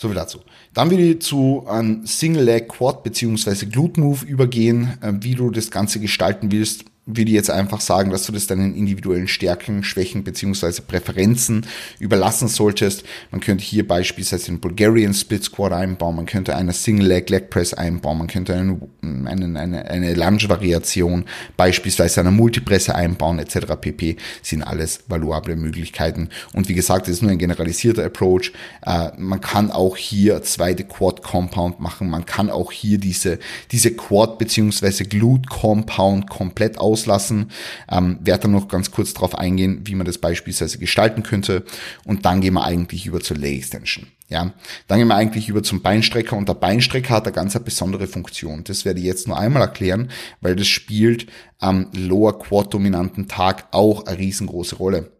So 0.00 0.08
viel 0.08 0.14
dazu. 0.14 0.38
Dann 0.72 0.90
würde 0.90 1.02
ich 1.02 1.22
zu 1.22 1.66
einem 1.66 2.06
Single 2.06 2.44
Leg 2.44 2.68
Quad 2.68 3.02
beziehungsweise 3.02 3.66
Glute 3.66 4.00
Move 4.00 4.24
übergehen, 4.24 4.96
äh, 5.02 5.12
wie 5.20 5.34
du 5.34 5.50
das 5.50 5.70
Ganze 5.70 6.00
gestalten 6.00 6.52
willst 6.52 6.84
würde 7.10 7.30
jetzt 7.30 7.50
einfach 7.50 7.80
sagen, 7.80 8.10
dass 8.10 8.26
du 8.26 8.32
das 8.32 8.46
deinen 8.46 8.74
individuellen 8.74 9.28
Stärken, 9.28 9.82
Schwächen 9.82 10.24
beziehungsweise 10.24 10.82
Präferenzen 10.82 11.64
überlassen 11.98 12.48
solltest. 12.48 13.02
Man 13.30 13.40
könnte 13.40 13.64
hier 13.64 13.88
beispielsweise 13.88 14.46
den 14.46 14.60
Bulgarian 14.60 15.14
Split 15.14 15.42
Squat 15.42 15.72
einbauen, 15.72 16.16
man 16.16 16.26
könnte 16.26 16.54
eine 16.54 16.74
Single 16.74 17.06
Leg 17.06 17.30
Leg 17.30 17.48
Press 17.48 17.72
einbauen, 17.72 18.18
man 18.18 18.26
könnte 18.26 18.54
eine, 18.54 18.78
eine, 19.02 19.58
eine, 19.58 19.90
eine 19.90 20.14
Lunge-Variation, 20.14 21.24
beispielsweise 21.56 22.20
eine 22.20 22.30
Multipresse 22.30 22.94
einbauen 22.94 23.38
etc. 23.38 23.74
pp. 23.80 24.16
sind 24.42 24.62
alles 24.62 25.00
valuable 25.08 25.56
Möglichkeiten. 25.56 26.28
Und 26.52 26.68
wie 26.68 26.74
gesagt, 26.74 27.08
das 27.08 27.14
ist 27.14 27.22
nur 27.22 27.30
ein 27.30 27.38
generalisierter 27.38 28.04
Approach. 28.04 28.52
Äh, 28.84 29.12
man 29.16 29.40
kann 29.40 29.70
auch 29.70 29.96
hier 29.96 30.42
zweite 30.42 30.84
Quad 30.84 31.22
Compound 31.22 31.80
machen, 31.80 32.10
man 32.10 32.26
kann 32.26 32.50
auch 32.50 32.70
hier 32.70 32.98
diese, 32.98 33.38
diese 33.72 33.92
Quad 33.92 34.38
beziehungsweise 34.38 35.04
Glute 35.04 35.48
Compound 35.48 36.28
komplett 36.28 36.76
aus 36.76 36.97
auslassen. 36.98 37.50
Ähm, 37.90 38.18
werde 38.20 38.42
dann 38.42 38.52
noch 38.52 38.68
ganz 38.68 38.90
kurz 38.90 39.14
darauf 39.14 39.36
eingehen, 39.36 39.82
wie 39.84 39.94
man 39.94 40.06
das 40.06 40.18
beispielsweise 40.18 40.78
gestalten 40.78 41.22
könnte. 41.22 41.64
Und 42.04 42.24
dann 42.24 42.40
gehen 42.40 42.54
wir 42.54 42.64
eigentlich 42.64 43.06
über 43.06 43.20
zur 43.20 43.36
Leg 43.36 43.58
Extension. 43.58 44.06
Ja, 44.28 44.52
dann 44.88 44.98
gehen 44.98 45.08
wir 45.08 45.14
eigentlich 45.14 45.48
über 45.48 45.62
zum 45.62 45.80
Beinstrecker 45.80 46.36
und 46.36 46.48
der 46.48 46.54
Beinstrecker 46.54 47.14
hat 47.14 47.26
eine 47.26 47.34
ganz 47.34 47.56
eine 47.56 47.64
besondere 47.64 48.06
Funktion. 48.06 48.62
Das 48.64 48.84
werde 48.84 49.00
ich 49.00 49.06
jetzt 49.06 49.26
nur 49.26 49.38
einmal 49.38 49.62
erklären, 49.62 50.10
weil 50.42 50.54
das 50.54 50.66
spielt 50.66 51.26
am 51.58 51.90
Lower 51.94 52.38
Quad 52.38 52.74
dominanten 52.74 53.26
Tag 53.26 53.68
auch 53.70 54.06
eine 54.06 54.18
riesengroße 54.18 54.76
Rolle. 54.76 55.12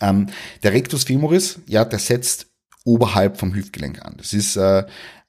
Ähm, 0.00 0.26
der 0.62 0.72
Rectus 0.74 1.04
femoris, 1.04 1.60
ja, 1.66 1.86
der 1.86 1.98
setzt 1.98 2.48
oberhalb 2.84 3.38
vom 3.38 3.54
Hüftgelenk 3.54 4.02
an. 4.02 4.16
Das 4.18 4.34
ist 4.34 4.56
äh, 4.56 4.84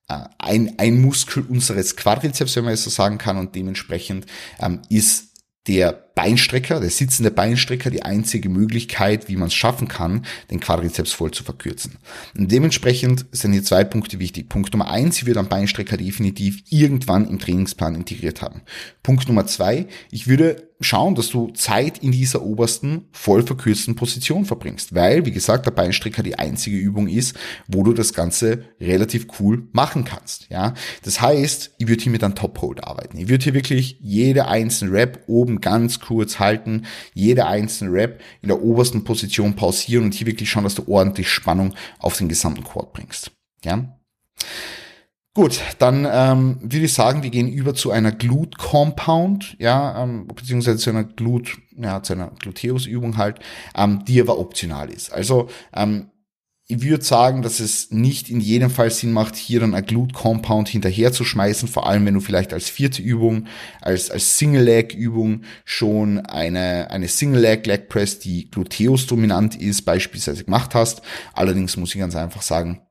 ein, 0.08 0.74
ein 0.78 1.00
Muskel 1.00 1.46
unseres 1.48 1.96
Quadrizeps, 1.96 2.56
wenn 2.58 2.66
man 2.66 2.74
es 2.74 2.84
so 2.84 2.90
sagen 2.90 3.18
kann, 3.18 3.38
und 3.38 3.56
dementsprechend 3.56 4.26
ähm, 4.60 4.82
ist 4.90 5.33
der 5.68 6.03
Beinstrecker, 6.16 6.80
der 6.80 6.90
sitzende 6.90 7.32
Beinstrecker, 7.32 7.90
die 7.90 8.04
einzige 8.04 8.50
Möglichkeit, 8.50 9.28
wie 9.30 9.36
man 9.36 9.48
es 9.48 9.54
schaffen 9.54 9.88
kann, 9.88 10.26
den 10.52 10.60
Quadrizeps 10.60 11.12
voll 11.12 11.32
zu 11.32 11.44
verkürzen. 11.44 11.98
Und 12.38 12.52
dementsprechend 12.52 13.26
sind 13.32 13.54
hier 13.54 13.64
zwei 13.64 13.84
Punkte 13.84 14.20
wichtig. 14.20 14.50
Punkt 14.50 14.72
Nummer 14.74 14.90
eins, 14.90 15.18
ich 15.18 15.26
würde 15.26 15.40
am 15.40 15.50
Beinstrecker 15.50 15.98
definitiv 15.98 16.64
irgendwann 16.70 17.28
im 17.28 17.40
Trainingsplan 17.40 17.96
integriert 17.96 18.42
haben. 18.42 18.62
Punkt 19.02 19.28
Nummer 19.28 19.48
zwei, 19.48 19.88
ich 20.12 20.28
würde 20.28 20.70
schauen, 20.84 21.16
dass 21.16 21.30
du 21.30 21.50
Zeit 21.52 22.00
in 22.00 22.12
dieser 22.12 22.42
obersten, 22.42 23.06
voll 23.12 23.44
verkürzten 23.44 23.96
Position 23.96 24.46
verbringst. 24.46 24.94
Weil, 24.94 25.26
wie 25.26 25.32
gesagt, 25.32 25.66
der 25.66 25.72
Beinstrecker 25.72 26.24
die 26.24 26.38
einzige 26.38 26.78
Übung 26.78 27.08
ist, 27.08 27.38
wo 27.68 27.84
du 27.84 27.94
das 27.94 28.14
Ganze 28.14 28.66
relativ 28.80 29.28
cool 29.40 29.68
machen 29.72 30.04
kannst. 30.04 30.48
Ja, 30.50 30.74
Das 31.04 31.22
heißt, 31.22 31.72
ich 31.78 31.88
würde 31.88 32.04
hier 32.04 32.12
mit 32.12 32.24
einem 32.24 32.36
Top-Hold 32.36 32.84
arbeiten. 32.84 33.18
Ich 33.18 33.30
würde 33.30 33.44
hier 33.44 33.54
wirklich 33.54 33.98
jede 34.02 34.48
einzelne 34.48 34.92
Rap 34.92 35.24
oben 35.28 35.62
ganz 35.62 36.00
kurz 36.04 36.40
halten, 36.40 36.86
jede 37.14 37.46
einzelne 37.46 37.92
Rap 37.92 38.22
in 38.42 38.50
der 38.50 38.62
obersten 38.62 39.04
Position 39.04 39.56
pausieren 39.56 40.06
und 40.06 40.14
hier 40.14 40.28
wirklich 40.28 40.50
schauen, 40.50 40.64
dass 40.64 40.76
du 40.76 40.84
ordentlich 40.88 41.30
Spannung 41.30 41.74
auf 42.00 42.18
den 42.18 42.30
gesamten 42.30 42.64
Quad 42.64 42.94
bringst. 42.94 43.32
Ja. 43.64 43.98
Gut, 45.36 45.62
dann 45.80 46.08
ähm, 46.10 46.60
würde 46.62 46.86
ich 46.86 46.94
sagen, 46.94 47.24
wir 47.24 47.32
gehen 47.32 47.52
über 47.52 47.74
zu 47.74 47.90
einer 47.90 48.12
Glute 48.12 48.56
Compound, 48.56 49.56
ja, 49.58 50.04
ähm, 50.04 50.28
beziehungsweise 50.28 50.78
zu 50.78 50.92
einer 50.92 51.06
Glute, 51.06 51.54
ja, 51.76 52.04
zu 52.04 52.14
einer 52.14 52.28
Gluteus-Übung 52.38 53.18
halt, 53.18 53.40
ähm, 53.76 54.06
die 54.06 54.22
aber 54.22 54.38
optional 54.38 54.92
ist. 54.92 55.12
Also 55.12 55.50
ähm, 55.76 56.12
ich 56.68 56.82
würde 56.82 57.04
sagen, 57.04 57.42
dass 57.42 57.60
es 57.60 57.92
nicht 57.92 58.30
in 58.30 58.40
jedem 58.40 58.70
Fall 58.70 58.90
Sinn 58.90 59.12
macht, 59.12 59.36
hier 59.36 59.60
dann 59.60 59.76
ein 59.76 59.86
Glute 59.86 60.14
Compound 60.14 60.70
hinterher 60.70 61.12
zu 61.12 61.26
schmeißen, 61.26 61.68
vor 61.68 61.88
allem 61.88 62.06
wenn 62.06 62.14
du 62.14 62.22
vielleicht 62.22 62.54
als 62.54 62.70
vierte 62.70 63.02
Übung, 63.02 63.48
als, 63.82 64.10
als 64.10 64.38
Single 64.38 64.64
Leg 64.64 64.94
Übung 64.94 65.42
schon 65.66 66.20
eine, 66.20 66.90
eine 66.90 67.10
Single 67.10 67.42
Leg 67.42 67.66
Leg 67.66 67.90
Press, 67.90 68.20
die 68.20 68.50
Gluteus 68.50 69.08
dominant 69.08 69.60
ist, 69.60 69.82
beispielsweise 69.82 70.46
gemacht 70.46 70.74
hast. 70.74 71.02
Allerdings 71.34 71.76
muss 71.76 71.94
ich 71.94 72.00
ganz 72.00 72.16
einfach 72.16 72.42
sagen, 72.42 72.82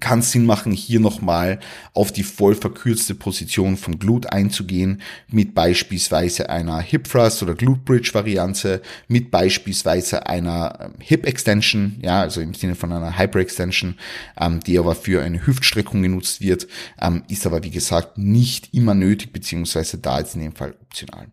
kann 0.00 0.22
Sinn 0.22 0.44
machen, 0.44 0.72
hier 0.72 1.00
nochmal 1.00 1.58
auf 1.94 2.12
die 2.12 2.22
voll 2.22 2.54
verkürzte 2.54 3.14
Position 3.14 3.76
von 3.76 3.98
Glute 3.98 4.30
einzugehen, 4.30 5.00
mit 5.28 5.54
beispielsweise 5.54 6.50
einer 6.50 6.80
Hip 6.80 7.08
Thrust 7.08 7.42
oder 7.42 7.54
Glute 7.54 7.80
Bridge 7.80 8.10
Variante, 8.12 8.82
mit 9.08 9.30
beispielsweise 9.30 10.26
einer 10.26 10.78
ähm, 10.80 10.94
Hip 11.00 11.26
Extension, 11.26 11.98
ja, 12.02 12.20
also 12.20 12.40
im 12.40 12.54
Sinne 12.54 12.74
von 12.74 12.92
einer 12.92 13.18
Hyper 13.18 13.40
Extension, 13.40 13.96
ähm, 14.38 14.60
die 14.60 14.78
aber 14.78 14.94
für 14.94 15.22
eine 15.22 15.46
Hüftstreckung 15.46 16.02
genutzt 16.02 16.40
wird, 16.40 16.66
ähm, 17.00 17.22
ist 17.28 17.46
aber 17.46 17.62
wie 17.62 17.70
gesagt 17.70 18.18
nicht 18.18 18.74
immer 18.74 18.94
nötig, 18.94 19.32
beziehungsweise 19.32 19.98
da 19.98 20.18
ist 20.18 20.34
in 20.34 20.42
dem 20.42 20.54
Fall 20.54 20.74
optional. 20.82 21.28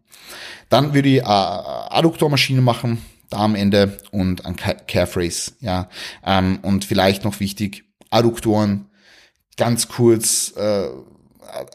Dann 0.69 0.93
würde 0.93 1.09
ich 1.09 1.21
äh, 1.21 1.25
Adduktormaschine 1.25 2.61
machen, 2.61 2.99
da 3.29 3.39
am 3.39 3.55
Ende 3.55 3.97
und 4.11 4.45
ein 4.45 4.55
Calf 4.55 5.17
Race, 5.17 5.55
ja, 5.59 5.89
ähm, 6.25 6.59
und 6.61 6.85
vielleicht 6.85 7.25
noch 7.25 7.39
wichtig, 7.39 7.83
Adduktoren. 8.13 8.85
Ganz 9.57 9.87
kurz 9.87 10.53
äh, 10.55 10.87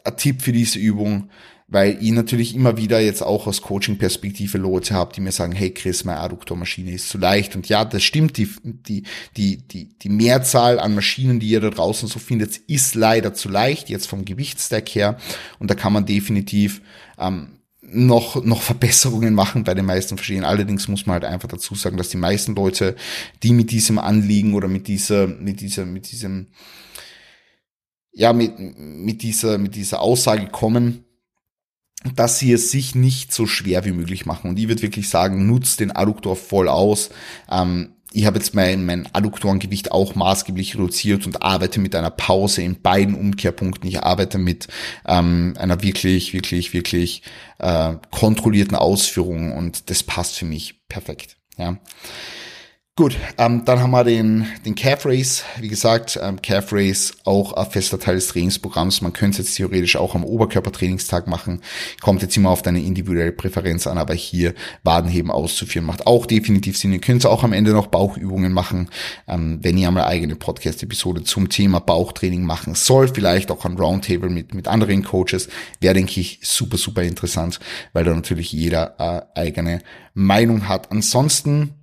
ein 0.03 0.17
Tipp 0.17 0.41
für 0.41 0.51
diese 0.51 0.79
Übung, 0.79 1.29
weil 1.67 1.97
ich 2.01 2.11
natürlich 2.11 2.55
immer 2.55 2.77
wieder 2.77 2.99
jetzt 2.99 3.21
auch 3.21 3.45
aus 3.45 3.61
Coaching-Perspektive 3.61 4.57
Leute 4.57 4.95
habe, 4.95 5.13
die 5.13 5.21
mir 5.21 5.31
sagen, 5.31 5.53
hey 5.53 5.71
Chris, 5.71 6.03
meine 6.03 6.19
Adduktormaschine 6.19 6.91
ist 6.91 7.09
zu 7.09 7.19
leicht. 7.19 7.55
Und 7.55 7.69
ja, 7.69 7.85
das 7.85 8.03
stimmt, 8.03 8.37
die, 8.37 8.49
die, 8.63 9.03
die, 9.37 9.57
die, 9.57 9.89
die 9.99 10.09
Mehrzahl 10.09 10.79
an 10.79 10.95
Maschinen, 10.95 11.39
die 11.39 11.49
ihr 11.49 11.61
da 11.61 11.69
draußen 11.69 12.07
so 12.07 12.19
findet, 12.19 12.57
ist 12.57 12.95
leider 12.95 13.33
zu 13.33 13.49
leicht, 13.49 13.89
jetzt 13.89 14.07
vom 14.07 14.25
Gewichtsstack 14.25 14.89
her. 14.89 15.17
Und 15.59 15.69
da 15.69 15.75
kann 15.75 15.93
man 15.93 16.05
definitiv 16.05 16.81
ähm, 17.19 17.58
noch, 17.91 18.43
noch 18.43 18.61
Verbesserungen 18.61 19.33
machen 19.33 19.63
bei 19.63 19.73
den 19.73 19.85
meisten 19.85 20.17
Verschiedenen. 20.17 20.45
Allerdings 20.45 20.87
muss 20.87 21.05
man 21.05 21.15
halt 21.15 21.25
einfach 21.25 21.47
dazu 21.47 21.75
sagen, 21.75 21.97
dass 21.97 22.09
die 22.09 22.17
meisten 22.17 22.55
Leute, 22.55 22.95
die 23.43 23.53
mit 23.53 23.71
diesem 23.71 23.99
Anliegen 23.99 24.53
oder 24.53 24.67
mit 24.67 24.87
dieser, 24.87 25.27
mit 25.27 25.61
dieser, 25.61 25.85
mit 25.85 26.11
diesem, 26.11 26.47
ja, 28.11 28.33
mit, 28.33 28.53
mit 28.57 29.21
dieser, 29.23 29.57
mit 29.57 29.75
dieser 29.75 30.01
Aussage 30.01 30.47
kommen, 30.47 31.05
dass 32.15 32.39
sie 32.39 32.53
es 32.53 32.71
sich 32.71 32.95
nicht 32.95 33.33
so 33.33 33.45
schwer 33.45 33.83
wie 33.85 33.91
möglich 33.91 34.25
machen. 34.25 34.49
Und 34.49 34.59
ich 34.59 34.67
würde 34.67 34.81
wirklich 34.81 35.09
sagen, 35.09 35.47
nutzt 35.47 35.79
den 35.79 35.91
Adduktor 35.91 36.35
voll 36.35 36.69
aus. 36.69 37.09
Ähm, 37.51 37.95
ich 38.11 38.25
habe 38.25 38.37
jetzt 38.37 38.55
mein, 38.55 38.85
mein 38.85 39.07
Adduktorengewicht 39.13 39.91
auch 39.91 40.15
maßgeblich 40.15 40.73
reduziert 40.75 41.25
und 41.25 41.43
arbeite 41.43 41.79
mit 41.79 41.95
einer 41.95 42.09
Pause 42.09 42.63
in 42.63 42.81
beiden 42.81 43.15
Umkehrpunkten. 43.15 43.87
Ich 43.87 44.01
arbeite 44.01 44.39
mit 44.39 44.67
ähm, 45.07 45.53
einer 45.59 45.83
wirklich, 45.83 46.33
wirklich, 46.33 46.73
wirklich 46.73 47.21
äh, 47.59 47.93
kontrollierten 48.09 48.75
Ausführung 48.75 49.55
und 49.55 49.89
das 49.89 50.01
passt 50.03 50.37
für 50.37 50.45
mich 50.45 50.87
perfekt. 50.87 51.37
Ja. 51.57 51.77
Gut, 52.99 53.15
ähm, 53.37 53.63
dann 53.63 53.79
haben 53.79 53.91
wir 53.91 54.03
den, 54.03 54.45
den 54.65 54.75
Calf 54.75 55.05
Race. 55.05 55.45
Wie 55.61 55.69
gesagt, 55.69 56.19
ähm, 56.21 56.41
Calf 56.41 56.73
Race 56.73 57.13
auch 57.23 57.53
ein 57.53 57.65
fester 57.71 57.97
Teil 57.97 58.15
des 58.15 58.27
Trainingsprogramms. 58.27 58.99
Man 58.99 59.13
könnte 59.13 59.41
es 59.41 59.47
jetzt 59.47 59.55
theoretisch 59.55 59.95
auch 59.95 60.15
am 60.15 60.25
Oberkörpertrainingstag 60.25 61.25
machen. 61.25 61.61
Kommt 62.01 62.23
jetzt 62.23 62.35
immer 62.35 62.49
auf 62.49 62.61
deine 62.61 62.81
individuelle 62.81 63.31
Präferenz 63.31 63.87
an, 63.87 63.97
aber 63.97 64.15
hier 64.15 64.53
Wadenheben 64.83 65.31
auszuführen 65.31 65.85
macht 65.85 66.07
auch 66.07 66.25
definitiv 66.25 66.77
Sinn. 66.77 66.91
Ihr 66.91 66.99
könnt 66.99 67.25
auch 67.25 67.45
am 67.45 67.53
Ende 67.53 67.71
noch 67.71 67.87
Bauchübungen 67.87 68.51
machen, 68.51 68.89
ähm, 69.29 69.59
wenn 69.61 69.77
ihr 69.77 69.87
einmal 69.87 70.03
eigene 70.03 70.35
Podcast-Episode 70.35 71.23
zum 71.23 71.47
Thema 71.47 71.79
Bauchtraining 71.79 72.43
machen 72.43 72.75
soll. 72.75 73.07
Vielleicht 73.07 73.49
auch 73.49 73.63
ein 73.63 73.77
Roundtable 73.77 74.29
mit, 74.29 74.53
mit 74.53 74.67
anderen 74.67 75.05
Coaches. 75.05 75.47
Wäre, 75.79 75.93
denke 75.93 76.19
ich, 76.19 76.41
super, 76.43 76.75
super 76.75 77.03
interessant, 77.03 77.61
weil 77.93 78.03
da 78.03 78.13
natürlich 78.13 78.51
jeder 78.51 78.95
äh, 78.99 79.39
eigene 79.39 79.83
Meinung 80.13 80.67
hat. 80.67 80.91
Ansonsten 80.91 81.78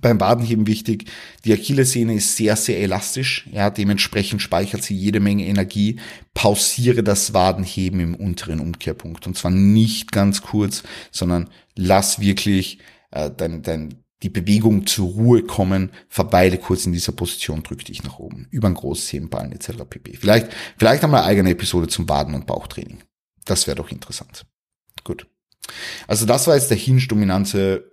beim 0.00 0.20
Wadenheben 0.20 0.66
wichtig, 0.66 1.10
die 1.44 1.52
Achillessehne 1.52 2.14
ist 2.14 2.36
sehr, 2.36 2.56
sehr 2.56 2.80
elastisch, 2.80 3.48
ja, 3.52 3.70
dementsprechend 3.70 4.42
speichert 4.42 4.82
sie 4.82 4.94
jede 4.94 5.20
Menge 5.20 5.46
Energie. 5.46 5.98
Pausiere 6.34 7.02
das 7.02 7.32
Wadenheben 7.32 8.00
im 8.00 8.14
unteren 8.14 8.60
Umkehrpunkt 8.60 9.26
und 9.26 9.36
zwar 9.36 9.50
nicht 9.50 10.12
ganz 10.12 10.42
kurz, 10.42 10.82
sondern 11.10 11.48
lass 11.74 12.20
wirklich 12.20 12.78
äh, 13.10 13.30
dein, 13.34 13.62
dein, 13.62 14.04
die 14.22 14.28
Bewegung 14.28 14.86
zur 14.86 15.08
Ruhe 15.08 15.42
kommen, 15.42 15.90
verweile 16.08 16.58
kurz 16.58 16.84
in 16.84 16.92
dieser 16.92 17.12
Position, 17.12 17.62
drück 17.62 17.84
dich 17.84 18.02
nach 18.02 18.18
oben, 18.18 18.46
über 18.50 18.68
ein 18.68 18.74
großes 18.74 19.12
Hebenballen 19.12 19.52
etc. 19.52 19.84
pp. 19.88 20.16
Vielleicht, 20.16 20.52
vielleicht 20.76 21.02
wir 21.02 21.08
eine 21.08 21.24
eigene 21.24 21.50
Episode 21.50 21.88
zum 21.88 22.08
Waden- 22.08 22.34
und 22.34 22.46
Bauchtraining. 22.46 22.98
Das 23.44 23.66
wäre 23.66 23.76
doch 23.76 23.90
interessant. 23.90 24.44
Gut. 25.02 25.26
Also 26.06 26.26
das 26.26 26.46
war 26.46 26.54
jetzt 26.54 26.70
der 26.70 26.76
Hinge-dominante 26.76 27.87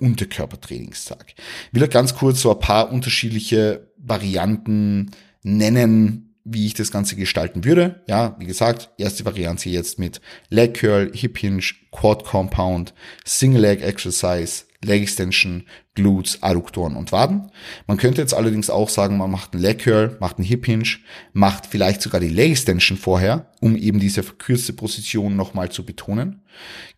Unterkörpertrainingstag. 0.00 1.34
Ich 1.72 1.80
will 1.80 1.86
ganz 1.88 2.14
kurz 2.14 2.40
so 2.40 2.52
ein 2.52 2.58
paar 2.58 2.92
unterschiedliche 2.92 3.90
Varianten 3.96 5.10
nennen, 5.42 6.34
wie 6.44 6.66
ich 6.66 6.74
das 6.74 6.90
Ganze 6.90 7.16
gestalten 7.16 7.64
würde. 7.64 8.02
Ja, 8.06 8.36
wie 8.38 8.46
gesagt, 8.46 8.90
erste 8.98 9.24
Variante 9.24 9.70
jetzt 9.70 9.98
mit 9.98 10.20
Leg 10.50 10.74
Curl, 10.74 11.10
Hip 11.14 11.38
Hinge, 11.38 11.64
Quad 11.90 12.24
Compound, 12.24 12.92
Single 13.24 13.62
Leg 13.62 13.82
Exercise, 13.82 14.64
Leg 14.84 15.02
Extension, 15.02 15.64
Glutes, 15.94 16.42
Adduktoren 16.42 16.96
und 16.96 17.12
Waden. 17.12 17.50
Man 17.86 17.96
könnte 17.96 18.20
jetzt 18.20 18.34
allerdings 18.34 18.70
auch 18.70 18.88
sagen, 18.88 19.16
man 19.16 19.30
macht 19.30 19.54
einen 19.54 19.62
Leg 19.62 19.80
Curl, 19.80 20.16
macht 20.20 20.38
einen 20.38 20.46
Hip 20.46 20.66
Hinge, 20.66 20.88
macht 21.32 21.66
vielleicht 21.66 22.02
sogar 22.02 22.20
die 22.20 22.28
Leg 22.28 22.52
Extension 22.52 22.98
vorher, 22.98 23.50
um 23.60 23.76
eben 23.76 24.00
diese 24.00 24.22
verkürzte 24.22 24.72
Position 24.72 25.36
nochmal 25.36 25.70
zu 25.70 25.84
betonen, 25.84 26.42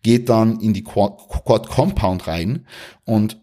geht 0.03 0.29
dann 0.29 0.59
in 0.59 0.73
die 0.73 0.83
Quad, 0.83 1.17
Compound 1.69 2.27
rein 2.27 2.65
und 3.05 3.41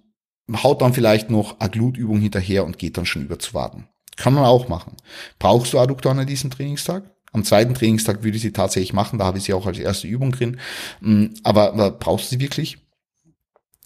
haut 0.63 0.83
dann 0.83 0.93
vielleicht 0.93 1.31
noch 1.31 1.61
eine 1.61 1.71
Glutübung 1.71 2.21
hinterher 2.21 2.65
und 2.65 2.79
geht 2.79 2.97
dann 2.99 3.07
schon 3.07 3.23
über 3.23 3.39
zu 3.39 3.55
Waden. 3.55 3.89
Kann 4.17 4.35
man 4.35 4.45
auch 4.45 4.69
machen. 4.69 4.97
Brauchst 5.39 5.73
du 5.73 5.79
Adduktoren 5.79 6.19
an 6.19 6.27
diesem 6.27 6.51
Trainingstag? 6.51 7.11
Am 7.33 7.43
zweiten 7.43 7.75
Trainingstag 7.75 8.23
würde 8.23 8.37
ich 8.37 8.43
sie 8.43 8.53
tatsächlich 8.53 8.93
machen, 8.93 9.19
da 9.19 9.25
habe 9.25 9.39
ich 9.39 9.45
sie 9.45 9.55
auch 9.55 9.67
als 9.67 9.79
erste 9.79 10.07
Übung 10.07 10.31
drin. 10.31 10.61
Mm, 11.01 11.27
aber, 11.43 11.73
aber 11.73 11.91
brauchst 11.91 12.27
du 12.27 12.37
sie 12.37 12.41
wirklich? 12.41 12.79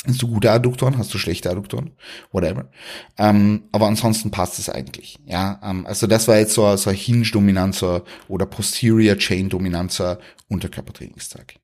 Hast 0.06 0.22
du 0.22 0.28
gute 0.28 0.50
Adduktoren, 0.50 0.96
hast 0.96 1.12
du 1.12 1.18
schlechte 1.18 1.50
Adduktoren, 1.50 1.90
whatever. 2.30 2.70
Ähm, 3.18 3.64
aber 3.72 3.86
ansonsten 3.88 4.30
passt 4.30 4.58
es 4.60 4.68
eigentlich. 4.70 5.18
Ja, 5.26 5.60
ähm, 5.62 5.86
also 5.86 6.06
das 6.06 6.28
war 6.28 6.38
jetzt 6.38 6.54
so, 6.54 6.76
so 6.76 6.90
Hinge-Dominanzer 6.90 8.04
oder 8.28 8.46
Posterior 8.46 9.16
Chain-Dominanzer 9.16 10.18
Unterkörpertrainingstag. 10.48 11.56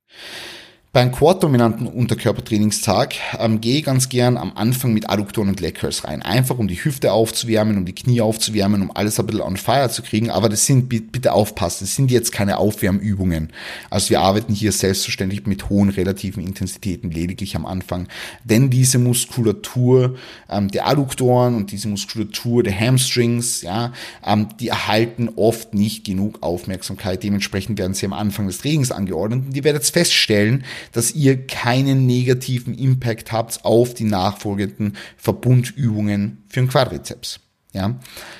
Beim 0.94 1.10
quad-dominanten 1.10 1.88
Unterkörpertrainingstag 1.88 3.16
ähm, 3.40 3.60
gehe 3.60 3.78
ich 3.78 3.84
ganz 3.84 4.08
gern 4.08 4.36
am 4.36 4.52
Anfang 4.54 4.94
mit 4.94 5.10
Adduktoren 5.10 5.48
und 5.48 5.58
Leg 5.58 5.74
Curls 5.74 6.04
rein. 6.04 6.22
Einfach 6.22 6.56
um 6.56 6.68
die 6.68 6.76
Hüfte 6.76 7.10
aufzuwärmen, 7.10 7.76
um 7.78 7.84
die 7.84 7.96
Knie 7.96 8.20
aufzuwärmen, 8.20 8.80
um 8.80 8.92
alles 8.94 9.18
ein 9.18 9.26
bisschen 9.26 9.42
on 9.42 9.56
fire 9.56 9.90
zu 9.90 10.02
kriegen. 10.02 10.30
Aber 10.30 10.48
das 10.48 10.66
sind, 10.66 10.88
bitte 10.88 11.32
aufpassen, 11.32 11.86
das 11.86 11.96
sind 11.96 12.12
jetzt 12.12 12.30
keine 12.30 12.58
Aufwärmübungen. 12.58 13.52
Also 13.90 14.10
wir 14.10 14.20
arbeiten 14.20 14.54
hier 14.54 14.70
selbstverständlich 14.70 15.44
mit 15.46 15.68
hohen 15.68 15.88
relativen 15.88 16.46
Intensitäten 16.46 17.10
lediglich 17.10 17.56
am 17.56 17.66
Anfang. 17.66 18.06
Denn 18.44 18.70
diese 18.70 19.00
Muskulatur 19.00 20.14
ähm, 20.48 20.70
der 20.70 20.86
Adduktoren 20.86 21.56
und 21.56 21.72
diese 21.72 21.88
Muskulatur 21.88 22.62
der 22.62 22.78
Hamstrings, 22.78 23.62
ja, 23.62 23.92
ähm, 24.24 24.46
die 24.60 24.68
erhalten 24.68 25.28
oft 25.34 25.74
nicht 25.74 26.04
genug 26.04 26.40
Aufmerksamkeit. 26.40 27.24
Dementsprechend 27.24 27.80
werden 27.80 27.94
sie 27.94 28.06
am 28.06 28.12
Anfang 28.12 28.46
des 28.46 28.58
Trainings 28.58 28.92
angeordnet. 28.92 29.46
Und 29.46 29.56
ihr 29.56 29.64
werdet 29.64 29.84
feststellen, 29.84 30.62
dass 30.92 31.14
ihr 31.14 31.46
keinen 31.46 32.06
negativen 32.06 32.74
Impact 32.74 33.32
habt 33.32 33.64
auf 33.64 33.94
die 33.94 34.04
nachfolgenden 34.04 34.96
Verbundübungen 35.16 36.44
für 36.48 36.60
den 36.60 36.68
Quadrizeps. 36.68 37.40
Ja, 37.72 37.98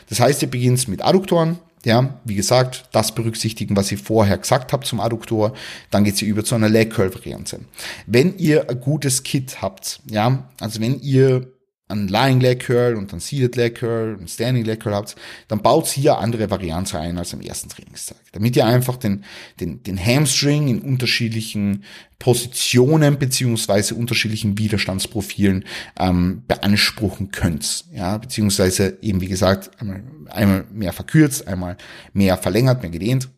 das 0.09 0.21
heißt, 0.21 0.43
ihr 0.43 0.51
beginnt 0.51 0.87
mit 0.87 1.03
Adduktoren, 1.03 1.59
ja, 1.85 2.21
wie 2.25 2.35
gesagt, 2.35 2.89
das 2.93 3.15
berücksichtigen, 3.15 3.77
was 3.77 3.93
ich 3.93 4.01
vorher 4.01 4.39
gesagt 4.39 4.73
habe 4.73 4.87
zum 4.87 5.01
Adduktor. 5.01 5.53
Dann 5.91 6.05
geht 6.05 6.17
sie 6.17 6.27
über 6.27 6.45
zu 6.45 6.55
einer 6.55 6.69
Leg 6.69 6.91
Curl 6.91 7.15
Variante. 7.15 7.61
Wenn 8.07 8.39
ihr 8.39 8.71
ein 8.71 8.81
gutes 8.81 9.23
Kit 9.23 9.61
habt, 9.61 10.01
ja, 10.09 10.49
also 10.61 10.81
wenn 10.81 11.01
ihr 11.01 11.54
ein 11.89 12.09
Lying 12.09 12.41
Leg 12.41 12.61
Curl 12.61 12.95
und 12.95 13.13
ein 13.13 13.21
Seated 13.21 13.57
Leg 13.57 13.75
Curl 13.75 14.17
und 14.19 14.31
Standing 14.31 14.65
Leg 14.65 14.81
Curl 14.81 14.95
habt, 14.95 15.17
dann 15.49 15.61
baut 15.61 15.87
hier 15.87 16.19
andere 16.19 16.49
Varianten 16.51 16.97
ein 16.97 17.19
als 17.19 17.35
am 17.35 17.43
ersten 17.43 17.69
Trainingstag. 17.69 18.17
Damit 18.33 18.57
ihr 18.57 18.65
einfach 18.65 18.97
den, 18.97 19.25
den, 19.61 19.83
den 19.83 19.99
Hamstring 19.99 20.69
in 20.69 20.81
unterschiedlichen 20.81 21.85
Positionen 22.19 23.19
beziehungsweise 23.19 23.95
unterschiedlichen 23.97 24.57
Widerstandsprofilen 24.57 25.67
ähm, 25.99 26.43
beanspruchen 26.49 27.31
könnt. 27.31 27.85
Ja, 27.93 28.17
beziehungsweise 28.17 28.99
eben 29.03 29.21
wie 29.21 29.29
gesagt, 29.29 29.79
einmal, 29.79 30.03
einmal 30.31 30.65
mehr 30.73 30.95
verkürzt, 30.95 31.47
einmal 31.47 31.77
mehr 32.15 32.39
verlängert, 32.39 32.81
mehr 32.81 32.91
gedehnt. 32.91 33.29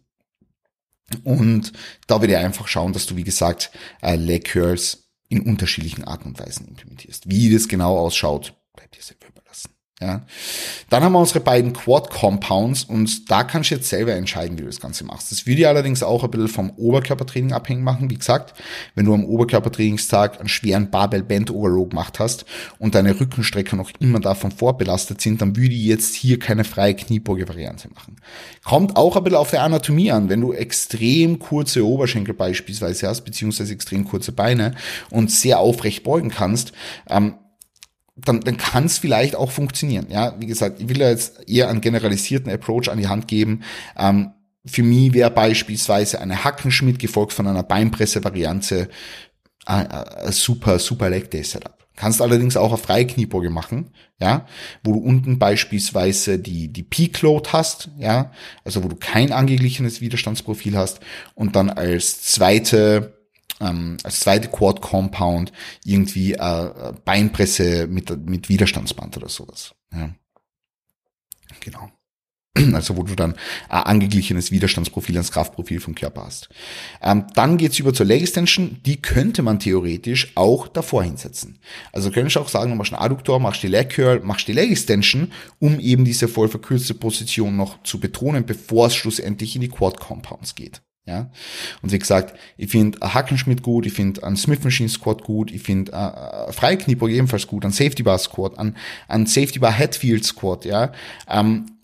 Und 1.25 1.73
da 2.07 2.21
wird 2.21 2.31
ihr 2.31 2.41
einfach 2.41 2.69
schauen, 2.69 2.93
dass 2.93 3.07
du, 3.07 3.17
wie 3.17 3.25
gesagt, 3.25 3.71
äh, 4.03 4.17
Leg 4.17 4.45
Curls 4.45 5.06
in 5.29 5.43
unterschiedlichen 5.43 6.05
Arten 6.05 6.29
und 6.29 6.41
Weisen 6.41 6.69
implementierst. 6.69 7.29
Wie 7.29 7.53
das 7.53 7.69
genau 7.69 7.99
ausschaut, 7.99 8.55
bleibt 8.75 8.97
dir 8.97 9.03
selber 9.03 9.29
überlassen. 9.29 9.76
Ja. 9.99 10.27
Dann 10.91 11.03
haben 11.03 11.13
wir 11.13 11.21
unsere 11.21 11.41
beiden 11.41 11.73
Quad 11.73 12.11
Compounds 12.11 12.85
und 12.85 13.31
da 13.31 13.45
kannst 13.45 13.71
du 13.71 13.77
jetzt 13.77 13.89
selber 13.89 14.13
entscheiden, 14.13 14.59
wie 14.59 14.61
du 14.61 14.67
das 14.67 14.79
Ganze 14.79 15.05
machst. 15.05 15.33
Das 15.33 15.47
würde 15.47 15.63
ich 15.63 15.67
allerdings 15.67 16.03
auch 16.03 16.23
ein 16.23 16.31
bisschen 16.31 16.49
vom 16.49 16.71
Oberkörpertraining 16.71 17.55
abhängig 17.55 17.83
machen. 17.83 18.11
Wie 18.11 18.19
gesagt, 18.19 18.53
wenn 18.95 19.07
du 19.07 19.15
am 19.15 19.25
Oberkörpertrainingstag 19.25 20.39
einen 20.39 20.51
schweren 20.51 20.91
Barbell 20.91 21.23
Band 21.23 21.51
Overload 21.51 21.91
gemacht 21.91 22.19
hast 22.19 22.45
und 22.79 22.95
deine 22.95 23.19
Rückenstrecker 23.19 23.75
noch 23.77 23.91
immer 23.99 24.21
davon 24.21 24.51
vorbelastet 24.51 25.23
sind, 25.23 25.41
dann 25.41 25.57
würde 25.57 25.75
ich 25.75 25.85
jetzt 25.85 26.15
hier 26.15 26.39
keine 26.39 26.65
freie 26.65 26.95
Kniebeuge-Variante 26.95 27.89
machen. 27.95 28.17
Kommt 28.65 28.99
auch 28.99 29.17
ein 29.17 29.25
bisschen 29.25 29.39
auf 29.39 29.51
der 29.51 29.63
Anatomie 29.63 30.11
an. 30.11 30.29
Wenn 30.29 30.43
du 30.43 30.53
extrem 30.53 31.39
kurze 31.39 31.87
Oberschenkel 31.87 32.35
beispielsweise 32.35 33.09
hast, 33.09 33.23
beziehungsweise 33.23 33.73
extrem 33.73 34.05
kurze 34.05 34.33
Beine 34.33 34.75
und 35.09 35.31
sehr 35.31 35.59
aufrecht 35.59 36.05
beugen 36.05 36.29
kannst, 36.29 36.73
ähm, 37.09 37.37
dann, 38.17 38.41
dann 38.41 38.57
kann 38.57 38.87
es 38.87 38.99
vielleicht 38.99 39.37
auch 39.37 39.51
funktionieren. 39.51 40.07
Ja, 40.09 40.35
wie 40.39 40.47
gesagt, 40.47 40.81
ich 40.81 40.89
will 40.89 41.01
ja 41.01 41.11
jetzt 41.11 41.49
eher 41.49 41.69
einen 41.69 41.81
generalisierten 41.81 42.51
Approach 42.51 42.89
an 42.89 42.99
die 42.99 43.09
Hand 43.09 43.29
geben. 43.29 43.63
Ähm, 43.97 44.33
für 44.65 44.83
mich 44.83 45.13
wäre 45.13 45.31
beispielsweise 45.31 46.21
eine 46.21 46.43
Hackenschmidt 46.43 46.99
gefolgt 46.99 47.33
von 47.33 47.47
einer 47.47 47.63
Beinpresse-Variante 47.63 48.89
äh, 49.67 50.33
super, 50.33 50.79
super 50.79 51.11
Leg 51.11 51.31
Day 51.31 51.45
Setup. 51.45 51.77
Kannst 51.95 52.21
allerdings 52.21 52.59
auch 52.59 52.69
eine 52.69 52.79
freie 52.79 53.07
machen, 53.49 53.91
ja, 54.21 54.47
wo 54.85 54.93
du 54.93 54.99
unten 54.99 55.39
beispielsweise 55.39 56.39
die, 56.39 56.69
die 56.71 56.83
Peak 56.83 57.23
Load 57.23 57.51
hast, 57.53 57.89
ja, 57.97 58.33
also 58.65 58.85
wo 58.85 58.89
du 58.89 58.97
kein 58.97 59.33
angeglichenes 59.33 60.03
Widerstandsprofil 60.03 60.77
hast 60.77 61.01
und 61.35 61.57
dann 61.57 61.71
als 61.71 62.21
zweite 62.23 63.16
ähm, 63.61 63.97
als 64.03 64.21
zweite 64.21 64.49
Quad 64.49 64.81
Compound 64.81 65.53
irgendwie 65.85 66.35
äh, 66.35 66.93
Beinpresse 67.05 67.87
mit, 67.87 68.27
mit 68.27 68.49
Widerstandsband 68.49 69.17
oder 69.17 69.29
sowas. 69.29 69.75
Ja. 69.93 70.11
Genau. 71.61 71.91
Also 72.75 72.97
wo 72.97 73.03
du 73.03 73.15
dann 73.15 73.35
ein 73.69 73.83
angeglichenes 73.83 74.51
Widerstandsprofil 74.51 75.17
ans 75.17 75.31
Kraftprofil 75.31 75.81
vom 75.81 75.95
Körper 75.95 76.25
hast. 76.25 76.49
Ähm, 77.03 77.27
dann 77.35 77.59
geht's 77.59 77.79
über 77.79 77.93
zur 77.93 78.07
Leg 78.07 78.23
Extension. 78.23 78.81
Die 78.85 79.01
könnte 79.01 79.43
man 79.43 79.59
theoretisch 79.59 80.33
auch 80.37 80.69
davor 80.69 81.03
hinsetzen. 81.03 81.59
Also 81.93 82.11
könntest 82.11 82.37
du 82.37 82.41
auch 82.41 82.49
sagen, 82.49 82.71
du 82.71 82.77
machst 82.77 82.93
einen 82.93 83.03
Adduktor, 83.03 83.41
machst 83.41 83.63
die 83.63 83.69
Leg 83.69 83.91
Curl, 83.91 84.21
machst 84.21 84.49
die 84.49 84.53
Leg 84.53 84.71
Extension, 84.71 85.33
um 85.59 85.81
eben 85.81 86.05
diese 86.05 86.29
voll 86.29 86.49
verkürzte 86.49 86.95
Position 86.95 87.57
noch 87.57 87.83
zu 87.83 88.01
betonen, 88.01 88.47
bevor 88.47 88.87
es 88.87 88.97
schlussendlich 88.97 89.55
in 89.55 89.61
die 89.61 89.69
Quad 89.69 90.01
Compounds 90.01 90.55
geht. 90.55 90.83
Ja. 91.07 91.31
Und 91.83 91.93
wie 91.93 91.99
gesagt, 92.01 92.37
ich 92.57 92.71
finde 92.71 92.99
Hackenschmidt 93.01 93.63
gut, 93.63 93.87
ich 93.87 93.93
finde 93.93 94.25
ein 94.25 94.37
Smith 94.37 94.65
Machine 94.65 94.89
Squad 94.89 95.23
gut, 95.23 95.53
ich 95.53 95.63
finde 95.63 95.93
äh, 95.93 96.53
Freiknieper 96.53 97.07
ebenfalls 97.07 97.47
gut, 97.47 97.65
ein 97.65 97.71
Safety 97.71 98.03
Bar 98.03 98.19
Squad, 98.19 98.59
ein, 98.59 98.77
ein 99.07 99.27
Safety 99.27 99.61
Bar 99.61 99.73
Headfield 99.73 100.25
Squad, 100.25 100.65
ja. 100.65 100.91
Ähm, 101.29 101.76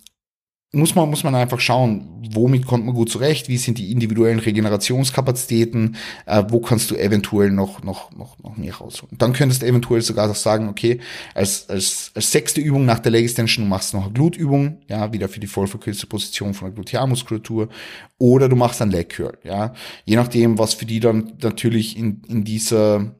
muss 0.74 0.94
man, 0.94 1.10
muss 1.10 1.22
man 1.22 1.34
einfach 1.34 1.60
schauen, 1.60 2.08
womit 2.32 2.66
kommt 2.66 2.86
man 2.86 2.94
gut 2.94 3.10
zurecht, 3.10 3.48
wie 3.48 3.58
sind 3.58 3.76
die 3.76 3.92
individuellen 3.92 4.38
Regenerationskapazitäten, 4.38 5.96
äh, 6.24 6.44
wo 6.48 6.60
kannst 6.60 6.90
du 6.90 6.96
eventuell 6.96 7.50
noch, 7.50 7.82
noch, 7.82 8.10
noch, 8.12 8.38
noch 8.38 8.56
mehr 8.56 8.74
rausholen. 8.74 9.18
Dann 9.18 9.34
könntest 9.34 9.60
du 9.60 9.66
eventuell 9.66 10.00
sogar 10.00 10.30
auch 10.30 10.34
sagen, 10.34 10.68
okay, 10.68 11.00
als, 11.34 11.68
als, 11.68 12.10
als 12.14 12.32
sechste 12.32 12.62
Übung 12.62 12.86
nach 12.86 13.00
der 13.00 13.12
Leg 13.12 13.24
Extension, 13.24 13.68
du 13.68 13.68
noch 13.68 14.04
eine 14.04 14.12
Glutübung, 14.14 14.78
ja, 14.88 15.12
wieder 15.12 15.28
für 15.28 15.40
die 15.40 15.46
vollverkürzte 15.46 16.06
Position 16.06 16.54
von 16.54 16.68
der 16.68 16.74
Glutealmuskulatur, 16.74 17.68
oder 18.16 18.48
du 18.48 18.56
machst 18.56 18.80
ein 18.80 18.90
Leg 18.90 19.10
Curl, 19.10 19.36
ja, 19.44 19.74
je 20.06 20.16
nachdem, 20.16 20.58
was 20.58 20.72
für 20.72 20.86
die 20.86 21.00
dann 21.00 21.34
natürlich 21.42 21.98
in, 21.98 22.22
in 22.28 22.44
dieser, 22.44 23.14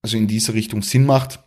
also 0.00 0.16
in 0.16 0.28
dieser 0.28 0.54
Richtung 0.54 0.82
Sinn 0.82 1.06
macht 1.06 1.40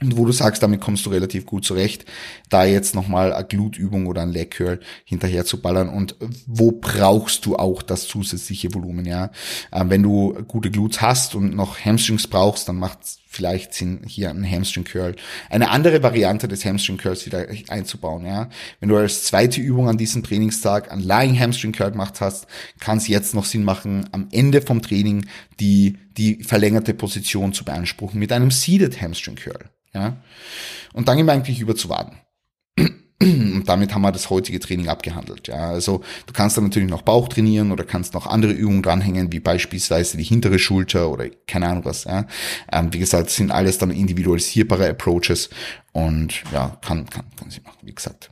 und 0.00 0.16
wo 0.16 0.24
du 0.24 0.32
sagst, 0.32 0.62
damit 0.62 0.80
kommst 0.80 1.04
du 1.06 1.10
relativ 1.10 1.46
gut 1.46 1.64
zurecht, 1.64 2.04
da 2.48 2.64
jetzt 2.64 2.94
nochmal 2.94 3.32
eine 3.32 3.46
Glutübung 3.46 4.06
oder 4.06 4.22
ein 4.22 4.30
Leg 4.30 4.52
Curl 4.52 4.80
hinterher 5.04 5.44
zu 5.44 5.60
ballern 5.60 5.88
und 5.88 6.16
wo 6.46 6.72
brauchst 6.72 7.46
du 7.46 7.56
auch 7.56 7.82
das 7.82 8.06
zusätzliche 8.06 8.72
Volumen, 8.74 9.04
ja. 9.04 9.30
Ähm, 9.72 9.90
wenn 9.90 10.02
du 10.02 10.34
gute 10.46 10.70
Glutes 10.70 11.00
hast 11.00 11.34
und 11.34 11.54
noch 11.54 11.78
Hamstrings 11.78 12.26
brauchst, 12.26 12.68
dann 12.68 12.76
macht 12.76 13.02
es 13.02 13.18
vielleicht 13.30 13.74
Sinn, 13.74 14.00
hier 14.06 14.30
einen 14.30 14.50
Hamstring 14.50 14.84
Curl, 14.84 15.14
eine 15.50 15.70
andere 15.70 16.02
Variante 16.02 16.48
des 16.48 16.64
Hamstring 16.64 16.96
Curls 16.96 17.26
wieder 17.26 17.46
einzubauen, 17.68 18.24
ja. 18.24 18.48
Wenn 18.80 18.88
du 18.88 18.96
als 18.96 19.24
zweite 19.24 19.60
Übung 19.60 19.88
an 19.88 19.98
diesem 19.98 20.22
Trainingstag 20.22 20.90
einen 20.90 21.02
Lying 21.02 21.38
Hamstring 21.38 21.72
Curl 21.72 21.92
gemacht 21.92 22.20
hast, 22.20 22.46
kann 22.80 22.98
es 22.98 23.08
jetzt 23.08 23.34
noch 23.34 23.44
Sinn 23.44 23.64
machen, 23.64 24.08
am 24.12 24.28
Ende 24.32 24.62
vom 24.62 24.80
Training 24.82 25.26
die, 25.60 25.98
die 26.18 26.42
verlängerte 26.42 26.92
Position 26.92 27.52
zu 27.52 27.64
beanspruchen 27.64 28.18
mit 28.18 28.32
einem 28.32 28.50
Seated 28.50 29.00
Hamstring 29.00 29.36
Curl. 29.36 29.70
Ja? 29.94 30.16
Und 30.92 31.08
dann 31.08 31.24
wir 31.24 31.32
eigentlich 31.32 31.60
über 31.60 31.76
zu 31.76 31.88
Waden. 31.88 32.18
Und 33.20 33.64
damit 33.66 33.94
haben 33.94 34.02
wir 34.02 34.12
das 34.12 34.30
heutige 34.30 34.60
Training 34.60 34.88
abgehandelt. 34.88 35.48
Ja, 35.48 35.70
also 35.70 36.02
du 36.26 36.32
kannst 36.32 36.56
dann 36.56 36.64
natürlich 36.64 36.88
noch 36.88 37.02
Bauch 37.02 37.28
trainieren 37.28 37.72
oder 37.72 37.82
kannst 37.82 38.14
noch 38.14 38.28
andere 38.28 38.52
Übungen 38.52 38.82
dranhängen, 38.82 39.32
wie 39.32 39.40
beispielsweise 39.40 40.16
die 40.16 40.22
hintere 40.22 40.60
Schulter 40.60 41.10
oder 41.10 41.28
keine 41.48 41.66
Ahnung 41.68 41.84
was. 41.84 42.04
Ja, 42.04 42.26
ähm, 42.70 42.92
wie 42.92 43.00
gesagt, 43.00 43.30
sind 43.30 43.50
alles 43.50 43.78
dann 43.78 43.90
individualisierbare 43.90 44.88
Approaches 44.88 45.50
und 45.92 46.44
ja, 46.52 46.78
kann 46.80 47.10
kann 47.10 47.24
kann 47.36 47.50
sie 47.50 47.60
machen. 47.60 47.78
Wie 47.82 47.94
gesagt. 47.94 48.30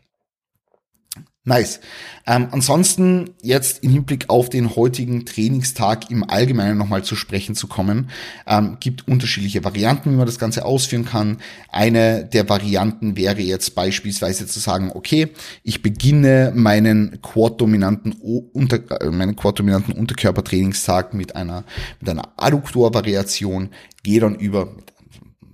Nice. 1.48 1.78
Ähm, 2.26 2.48
ansonsten 2.50 3.30
jetzt 3.40 3.84
im 3.84 3.92
Hinblick 3.92 4.28
auf 4.28 4.50
den 4.50 4.74
heutigen 4.74 5.24
Trainingstag 5.24 6.10
im 6.10 6.28
Allgemeinen 6.28 6.76
nochmal 6.76 7.04
zu 7.04 7.14
sprechen 7.14 7.54
zu 7.54 7.68
kommen, 7.68 8.10
ähm, 8.48 8.78
gibt 8.80 9.06
unterschiedliche 9.06 9.62
Varianten, 9.62 10.10
wie 10.10 10.16
man 10.16 10.26
das 10.26 10.40
Ganze 10.40 10.64
ausführen 10.64 11.04
kann. 11.04 11.38
Eine 11.70 12.24
der 12.24 12.48
Varianten 12.48 13.16
wäre 13.16 13.40
jetzt 13.42 13.76
beispielsweise 13.76 14.48
zu 14.48 14.58
sagen, 14.58 14.90
okay, 14.92 15.28
ich 15.62 15.82
beginne 15.82 16.50
meinen 16.52 17.22
quad-dominanten, 17.22 18.14
Unter 18.52 18.78
äh, 18.78 19.32
quad-dominanten 19.34 19.94
Unterkörpertrainingstag 19.94 21.14
mit 21.14 21.36
einer, 21.36 21.62
mit 22.00 22.08
einer 22.08 22.32
Adduktor-Variation, 22.38 23.68
gehe 24.02 24.18
dann 24.18 24.34
über, 24.34 24.74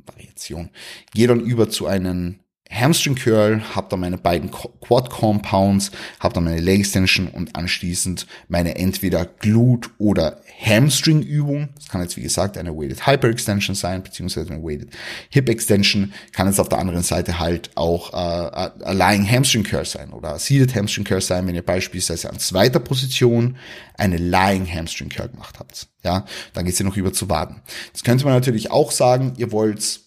Variation, 0.06 0.70
gehe 1.12 1.26
dann 1.26 1.40
über 1.40 1.68
zu 1.68 1.86
einem 1.86 2.36
Hamstring 2.72 3.14
Curl, 3.14 3.62
habe 3.74 3.88
dann 3.90 4.00
meine 4.00 4.18
beiden 4.18 4.50
Quad 4.50 5.10
Compounds, 5.10 5.90
habe 6.20 6.34
dann 6.34 6.44
meine 6.44 6.60
Leg 6.60 6.80
Extension 6.80 7.28
und 7.28 7.54
anschließend 7.54 8.26
meine 8.48 8.76
entweder 8.76 9.24
Glute 9.24 9.90
oder 9.98 10.40
Hamstring 10.64 11.22
Übung. 11.22 11.68
Das 11.76 11.88
kann 11.88 12.02
jetzt 12.02 12.16
wie 12.16 12.22
gesagt 12.22 12.56
eine 12.56 12.74
Weighted 12.74 13.06
Hyper 13.06 13.28
Extension 13.28 13.74
sein, 13.74 14.02
beziehungsweise 14.02 14.52
eine 14.52 14.62
Weighted 14.62 14.90
Hip 15.30 15.48
Extension. 15.48 16.12
Kann 16.32 16.46
jetzt 16.46 16.60
auf 16.60 16.68
der 16.68 16.78
anderen 16.78 17.02
Seite 17.02 17.38
halt 17.38 17.70
auch 17.74 18.12
äh, 18.12 18.16
a 18.16 18.92
Lying 18.92 19.28
Hamstring 19.28 19.64
Curl 19.64 19.84
sein 19.84 20.12
oder 20.12 20.38
Seated 20.38 20.74
Hamstring 20.74 21.04
Curl 21.04 21.20
sein, 21.20 21.46
wenn 21.46 21.54
ihr 21.54 21.64
beispielsweise 21.64 22.30
an 22.30 22.38
zweiter 22.38 22.80
Position 22.80 23.56
eine 23.96 24.16
Lying 24.16 24.66
Hamstring 24.66 25.08
Curl 25.08 25.28
gemacht 25.28 25.58
habt. 25.58 25.88
Ja, 26.04 26.24
dann 26.54 26.64
geht's 26.64 26.78
ja 26.78 26.84
noch 26.84 26.96
über 26.96 27.12
zu 27.12 27.28
Waden. 27.28 27.62
Das 27.92 28.02
könnte 28.02 28.24
man 28.24 28.34
natürlich 28.34 28.70
auch 28.70 28.90
sagen, 28.90 29.34
ihr 29.36 29.52
wollt 29.52 30.01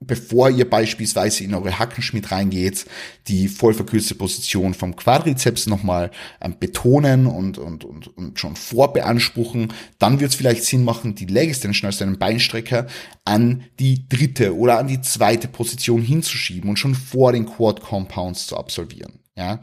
bevor 0.00 0.48
ihr 0.48 0.68
beispielsweise 0.68 1.44
in 1.44 1.54
eure 1.54 1.78
Hackenschmied 1.78 2.32
reingeht, 2.32 2.86
die 3.28 3.48
voll 3.48 3.74
verkürzte 3.74 4.14
Position 4.14 4.72
vom 4.72 4.96
Quadrizeps 4.96 5.66
nochmal 5.66 6.10
ähm, 6.40 6.56
betonen 6.58 7.26
und, 7.26 7.58
und, 7.58 7.84
und, 7.84 8.16
und 8.16 8.38
schon 8.38 8.56
vorbeanspruchen, 8.56 9.72
dann 9.98 10.18
wird 10.18 10.30
es 10.30 10.36
vielleicht 10.36 10.64
Sinn 10.64 10.84
machen, 10.84 11.14
die 11.14 11.26
Leg 11.26 11.50
Extension 11.50 11.86
als 11.86 12.00
einen 12.00 12.18
Beinstrecker 12.18 12.86
an 13.26 13.64
die 13.78 14.08
dritte 14.08 14.56
oder 14.56 14.78
an 14.78 14.88
die 14.88 15.02
zweite 15.02 15.48
Position 15.48 16.00
hinzuschieben 16.00 16.70
und 16.70 16.78
schon 16.78 16.94
vor 16.94 17.32
den 17.32 17.44
Quad 17.44 17.82
Compounds 17.82 18.46
zu 18.46 18.56
absolvieren. 18.56 19.20
Ja, 19.36 19.60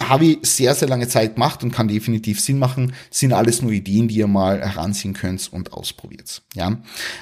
habe 0.00 0.24
ich 0.24 0.38
sehr, 0.42 0.74
sehr 0.74 0.88
lange 0.88 1.08
Zeit 1.08 1.34
gemacht 1.34 1.62
und 1.62 1.72
kann 1.72 1.88
definitiv 1.88 2.40
Sinn 2.40 2.58
machen. 2.58 2.94
Sind 3.10 3.32
alles 3.32 3.60
nur 3.60 3.70
Ideen, 3.70 4.08
die 4.08 4.16
ihr 4.16 4.26
mal 4.26 4.60
heranziehen 4.60 5.14
könnt 5.14 5.52
und 5.52 5.72
ausprobiert. 5.72 6.42
Ja. 6.54 6.78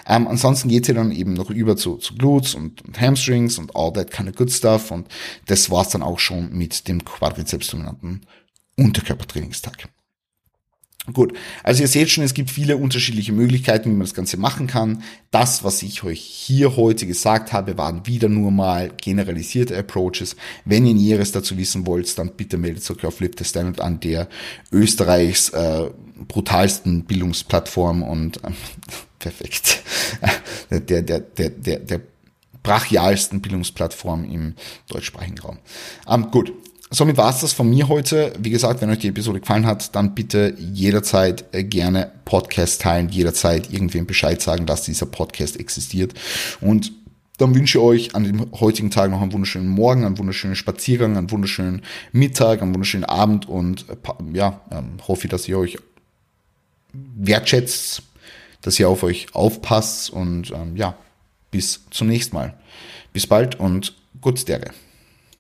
Ähm, 0.07 0.29
ansonsten 0.29 0.69
geht's 0.69 0.89
ja 0.89 0.95
dann 0.95 1.11
eben 1.11 1.33
noch 1.33 1.51
über 1.51 1.77
zu, 1.77 1.97
zu 1.97 2.15
Glutes 2.15 2.55
und, 2.55 2.83
und 2.83 3.01
Hamstrings 3.01 3.59
und 3.59 3.75
all 3.75 3.93
that 3.93 4.11
kind 4.11 4.29
of 4.29 4.37
good 4.37 4.51
stuff. 4.51 4.91
Und 4.91 5.09
das 5.47 5.71
war's 5.71 5.91
dann 5.91 6.03
auch 6.03 6.19
schon 6.19 6.53
mit 6.53 6.87
dem 6.89 7.05
Quadrizeps-dominanten 7.05 8.27
Unterkörpertrainingstag. 8.77 9.89
Gut, 11.13 11.33
also 11.63 11.81
ihr 11.83 11.89
seht 11.89 12.11
schon, 12.11 12.25
es 12.25 12.35
gibt 12.35 12.51
viele 12.51 12.77
unterschiedliche 12.77 13.33
Möglichkeiten, 13.33 13.91
wie 13.91 13.95
man 13.95 14.07
das 14.07 14.15
Ganze 14.15 14.37
machen 14.37 14.67
kann. 14.67 15.03
Das, 15.31 15.65
was 15.65 15.83
ich 15.83 16.03
euch 16.05 16.21
hier 16.21 16.77
heute 16.77 17.07
gesagt 17.07 17.55
habe, 17.55 17.79
waren 17.79 18.07
wieder 18.07 18.29
nur 18.29 18.51
mal 18.51 18.91
generalisierte 19.01 19.77
Approaches. 19.79 20.37
Wenn 20.67 20.85
ihr 20.85 20.95
Näheres 20.95 21.33
dazu 21.33 21.57
wissen 21.57 21.87
wollt, 21.87 22.19
dann 22.19 22.33
bitte 22.33 22.59
meldet 22.59 22.91
euch 22.91 23.07
auf 23.07 23.17
Flip 23.17 23.35
the 23.39 23.45
Standard 23.45 23.81
an, 23.81 24.01
der 24.01 24.29
Österreichs 24.71 25.49
äh, 25.51 25.89
brutalsten 26.27 27.05
Bildungsplattform 27.05 28.03
und 28.03 28.45
äh, 28.45 28.51
perfekt, 29.19 29.83
der, 30.71 30.81
der, 30.81 31.21
der, 31.21 31.51
der, 31.51 31.79
der 31.79 32.01
brachialsten 32.63 33.41
Bildungsplattform 33.41 34.25
im 34.31 34.55
deutschsprachigen 34.89 35.39
Raum. 35.39 35.59
Ähm, 36.07 36.31
gut, 36.31 36.53
somit 36.91 37.17
war 37.17 37.31
es 37.31 37.41
das 37.41 37.53
von 37.53 37.69
mir 37.69 37.89
heute. 37.89 38.33
Wie 38.39 38.51
gesagt, 38.51 38.81
wenn 38.81 38.91
euch 38.91 38.99
die 38.99 39.09
Episode 39.09 39.41
gefallen 39.41 39.67
hat, 39.67 39.95
dann 39.95 40.15
bitte 40.15 40.55
jederzeit 40.59 41.45
äh, 41.53 41.65
gerne 41.65 42.13
Podcast 42.25 42.81
teilen, 42.83 43.09
jederzeit 43.09 43.73
irgendwem 43.73 44.07
Bescheid 44.07 44.41
sagen, 44.41 44.67
dass 44.67 44.83
dieser 44.83 45.07
Podcast 45.07 45.59
existiert. 45.59 46.15
Und 46.61 46.93
dann 47.39 47.55
wünsche 47.55 47.79
ich 47.79 47.85
euch 47.85 48.15
an 48.15 48.25
dem 48.25 48.51
heutigen 48.59 48.91
Tag 48.91 49.11
noch 49.11 49.23
einen 49.23 49.33
wunderschönen 49.33 49.69
Morgen, 49.69 50.05
einen 50.05 50.19
wunderschönen 50.19 50.57
Spaziergang, 50.57 51.17
einen 51.17 51.31
wunderschönen 51.31 51.83
Mittag, 52.13 52.63
einen 52.63 52.75
wunderschönen 52.75 53.05
Abend 53.05 53.49
und 53.49 53.87
äh, 53.89 53.97
ja, 54.37 54.61
ähm, 54.71 54.99
hoffe, 55.07 55.29
dass 55.29 55.49
ihr 55.49 55.59
euch 55.59 55.79
wertschätzt, 56.93 58.03
dass 58.63 58.79
ihr 58.81 58.89
auf 58.89 59.03
euch 59.03 59.35
aufpasst 59.35 60.11
und 60.11 60.51
ähm, 60.51 60.77
ja, 60.77 60.97
bis 61.51 61.83
zum 61.91 62.09
nächsten 62.09 62.35
Mal. 62.35 62.55
Bis 63.13 63.27
bald 63.27 63.59
und 63.59 63.95
gut 64.21 64.49
Dere. 64.49 64.71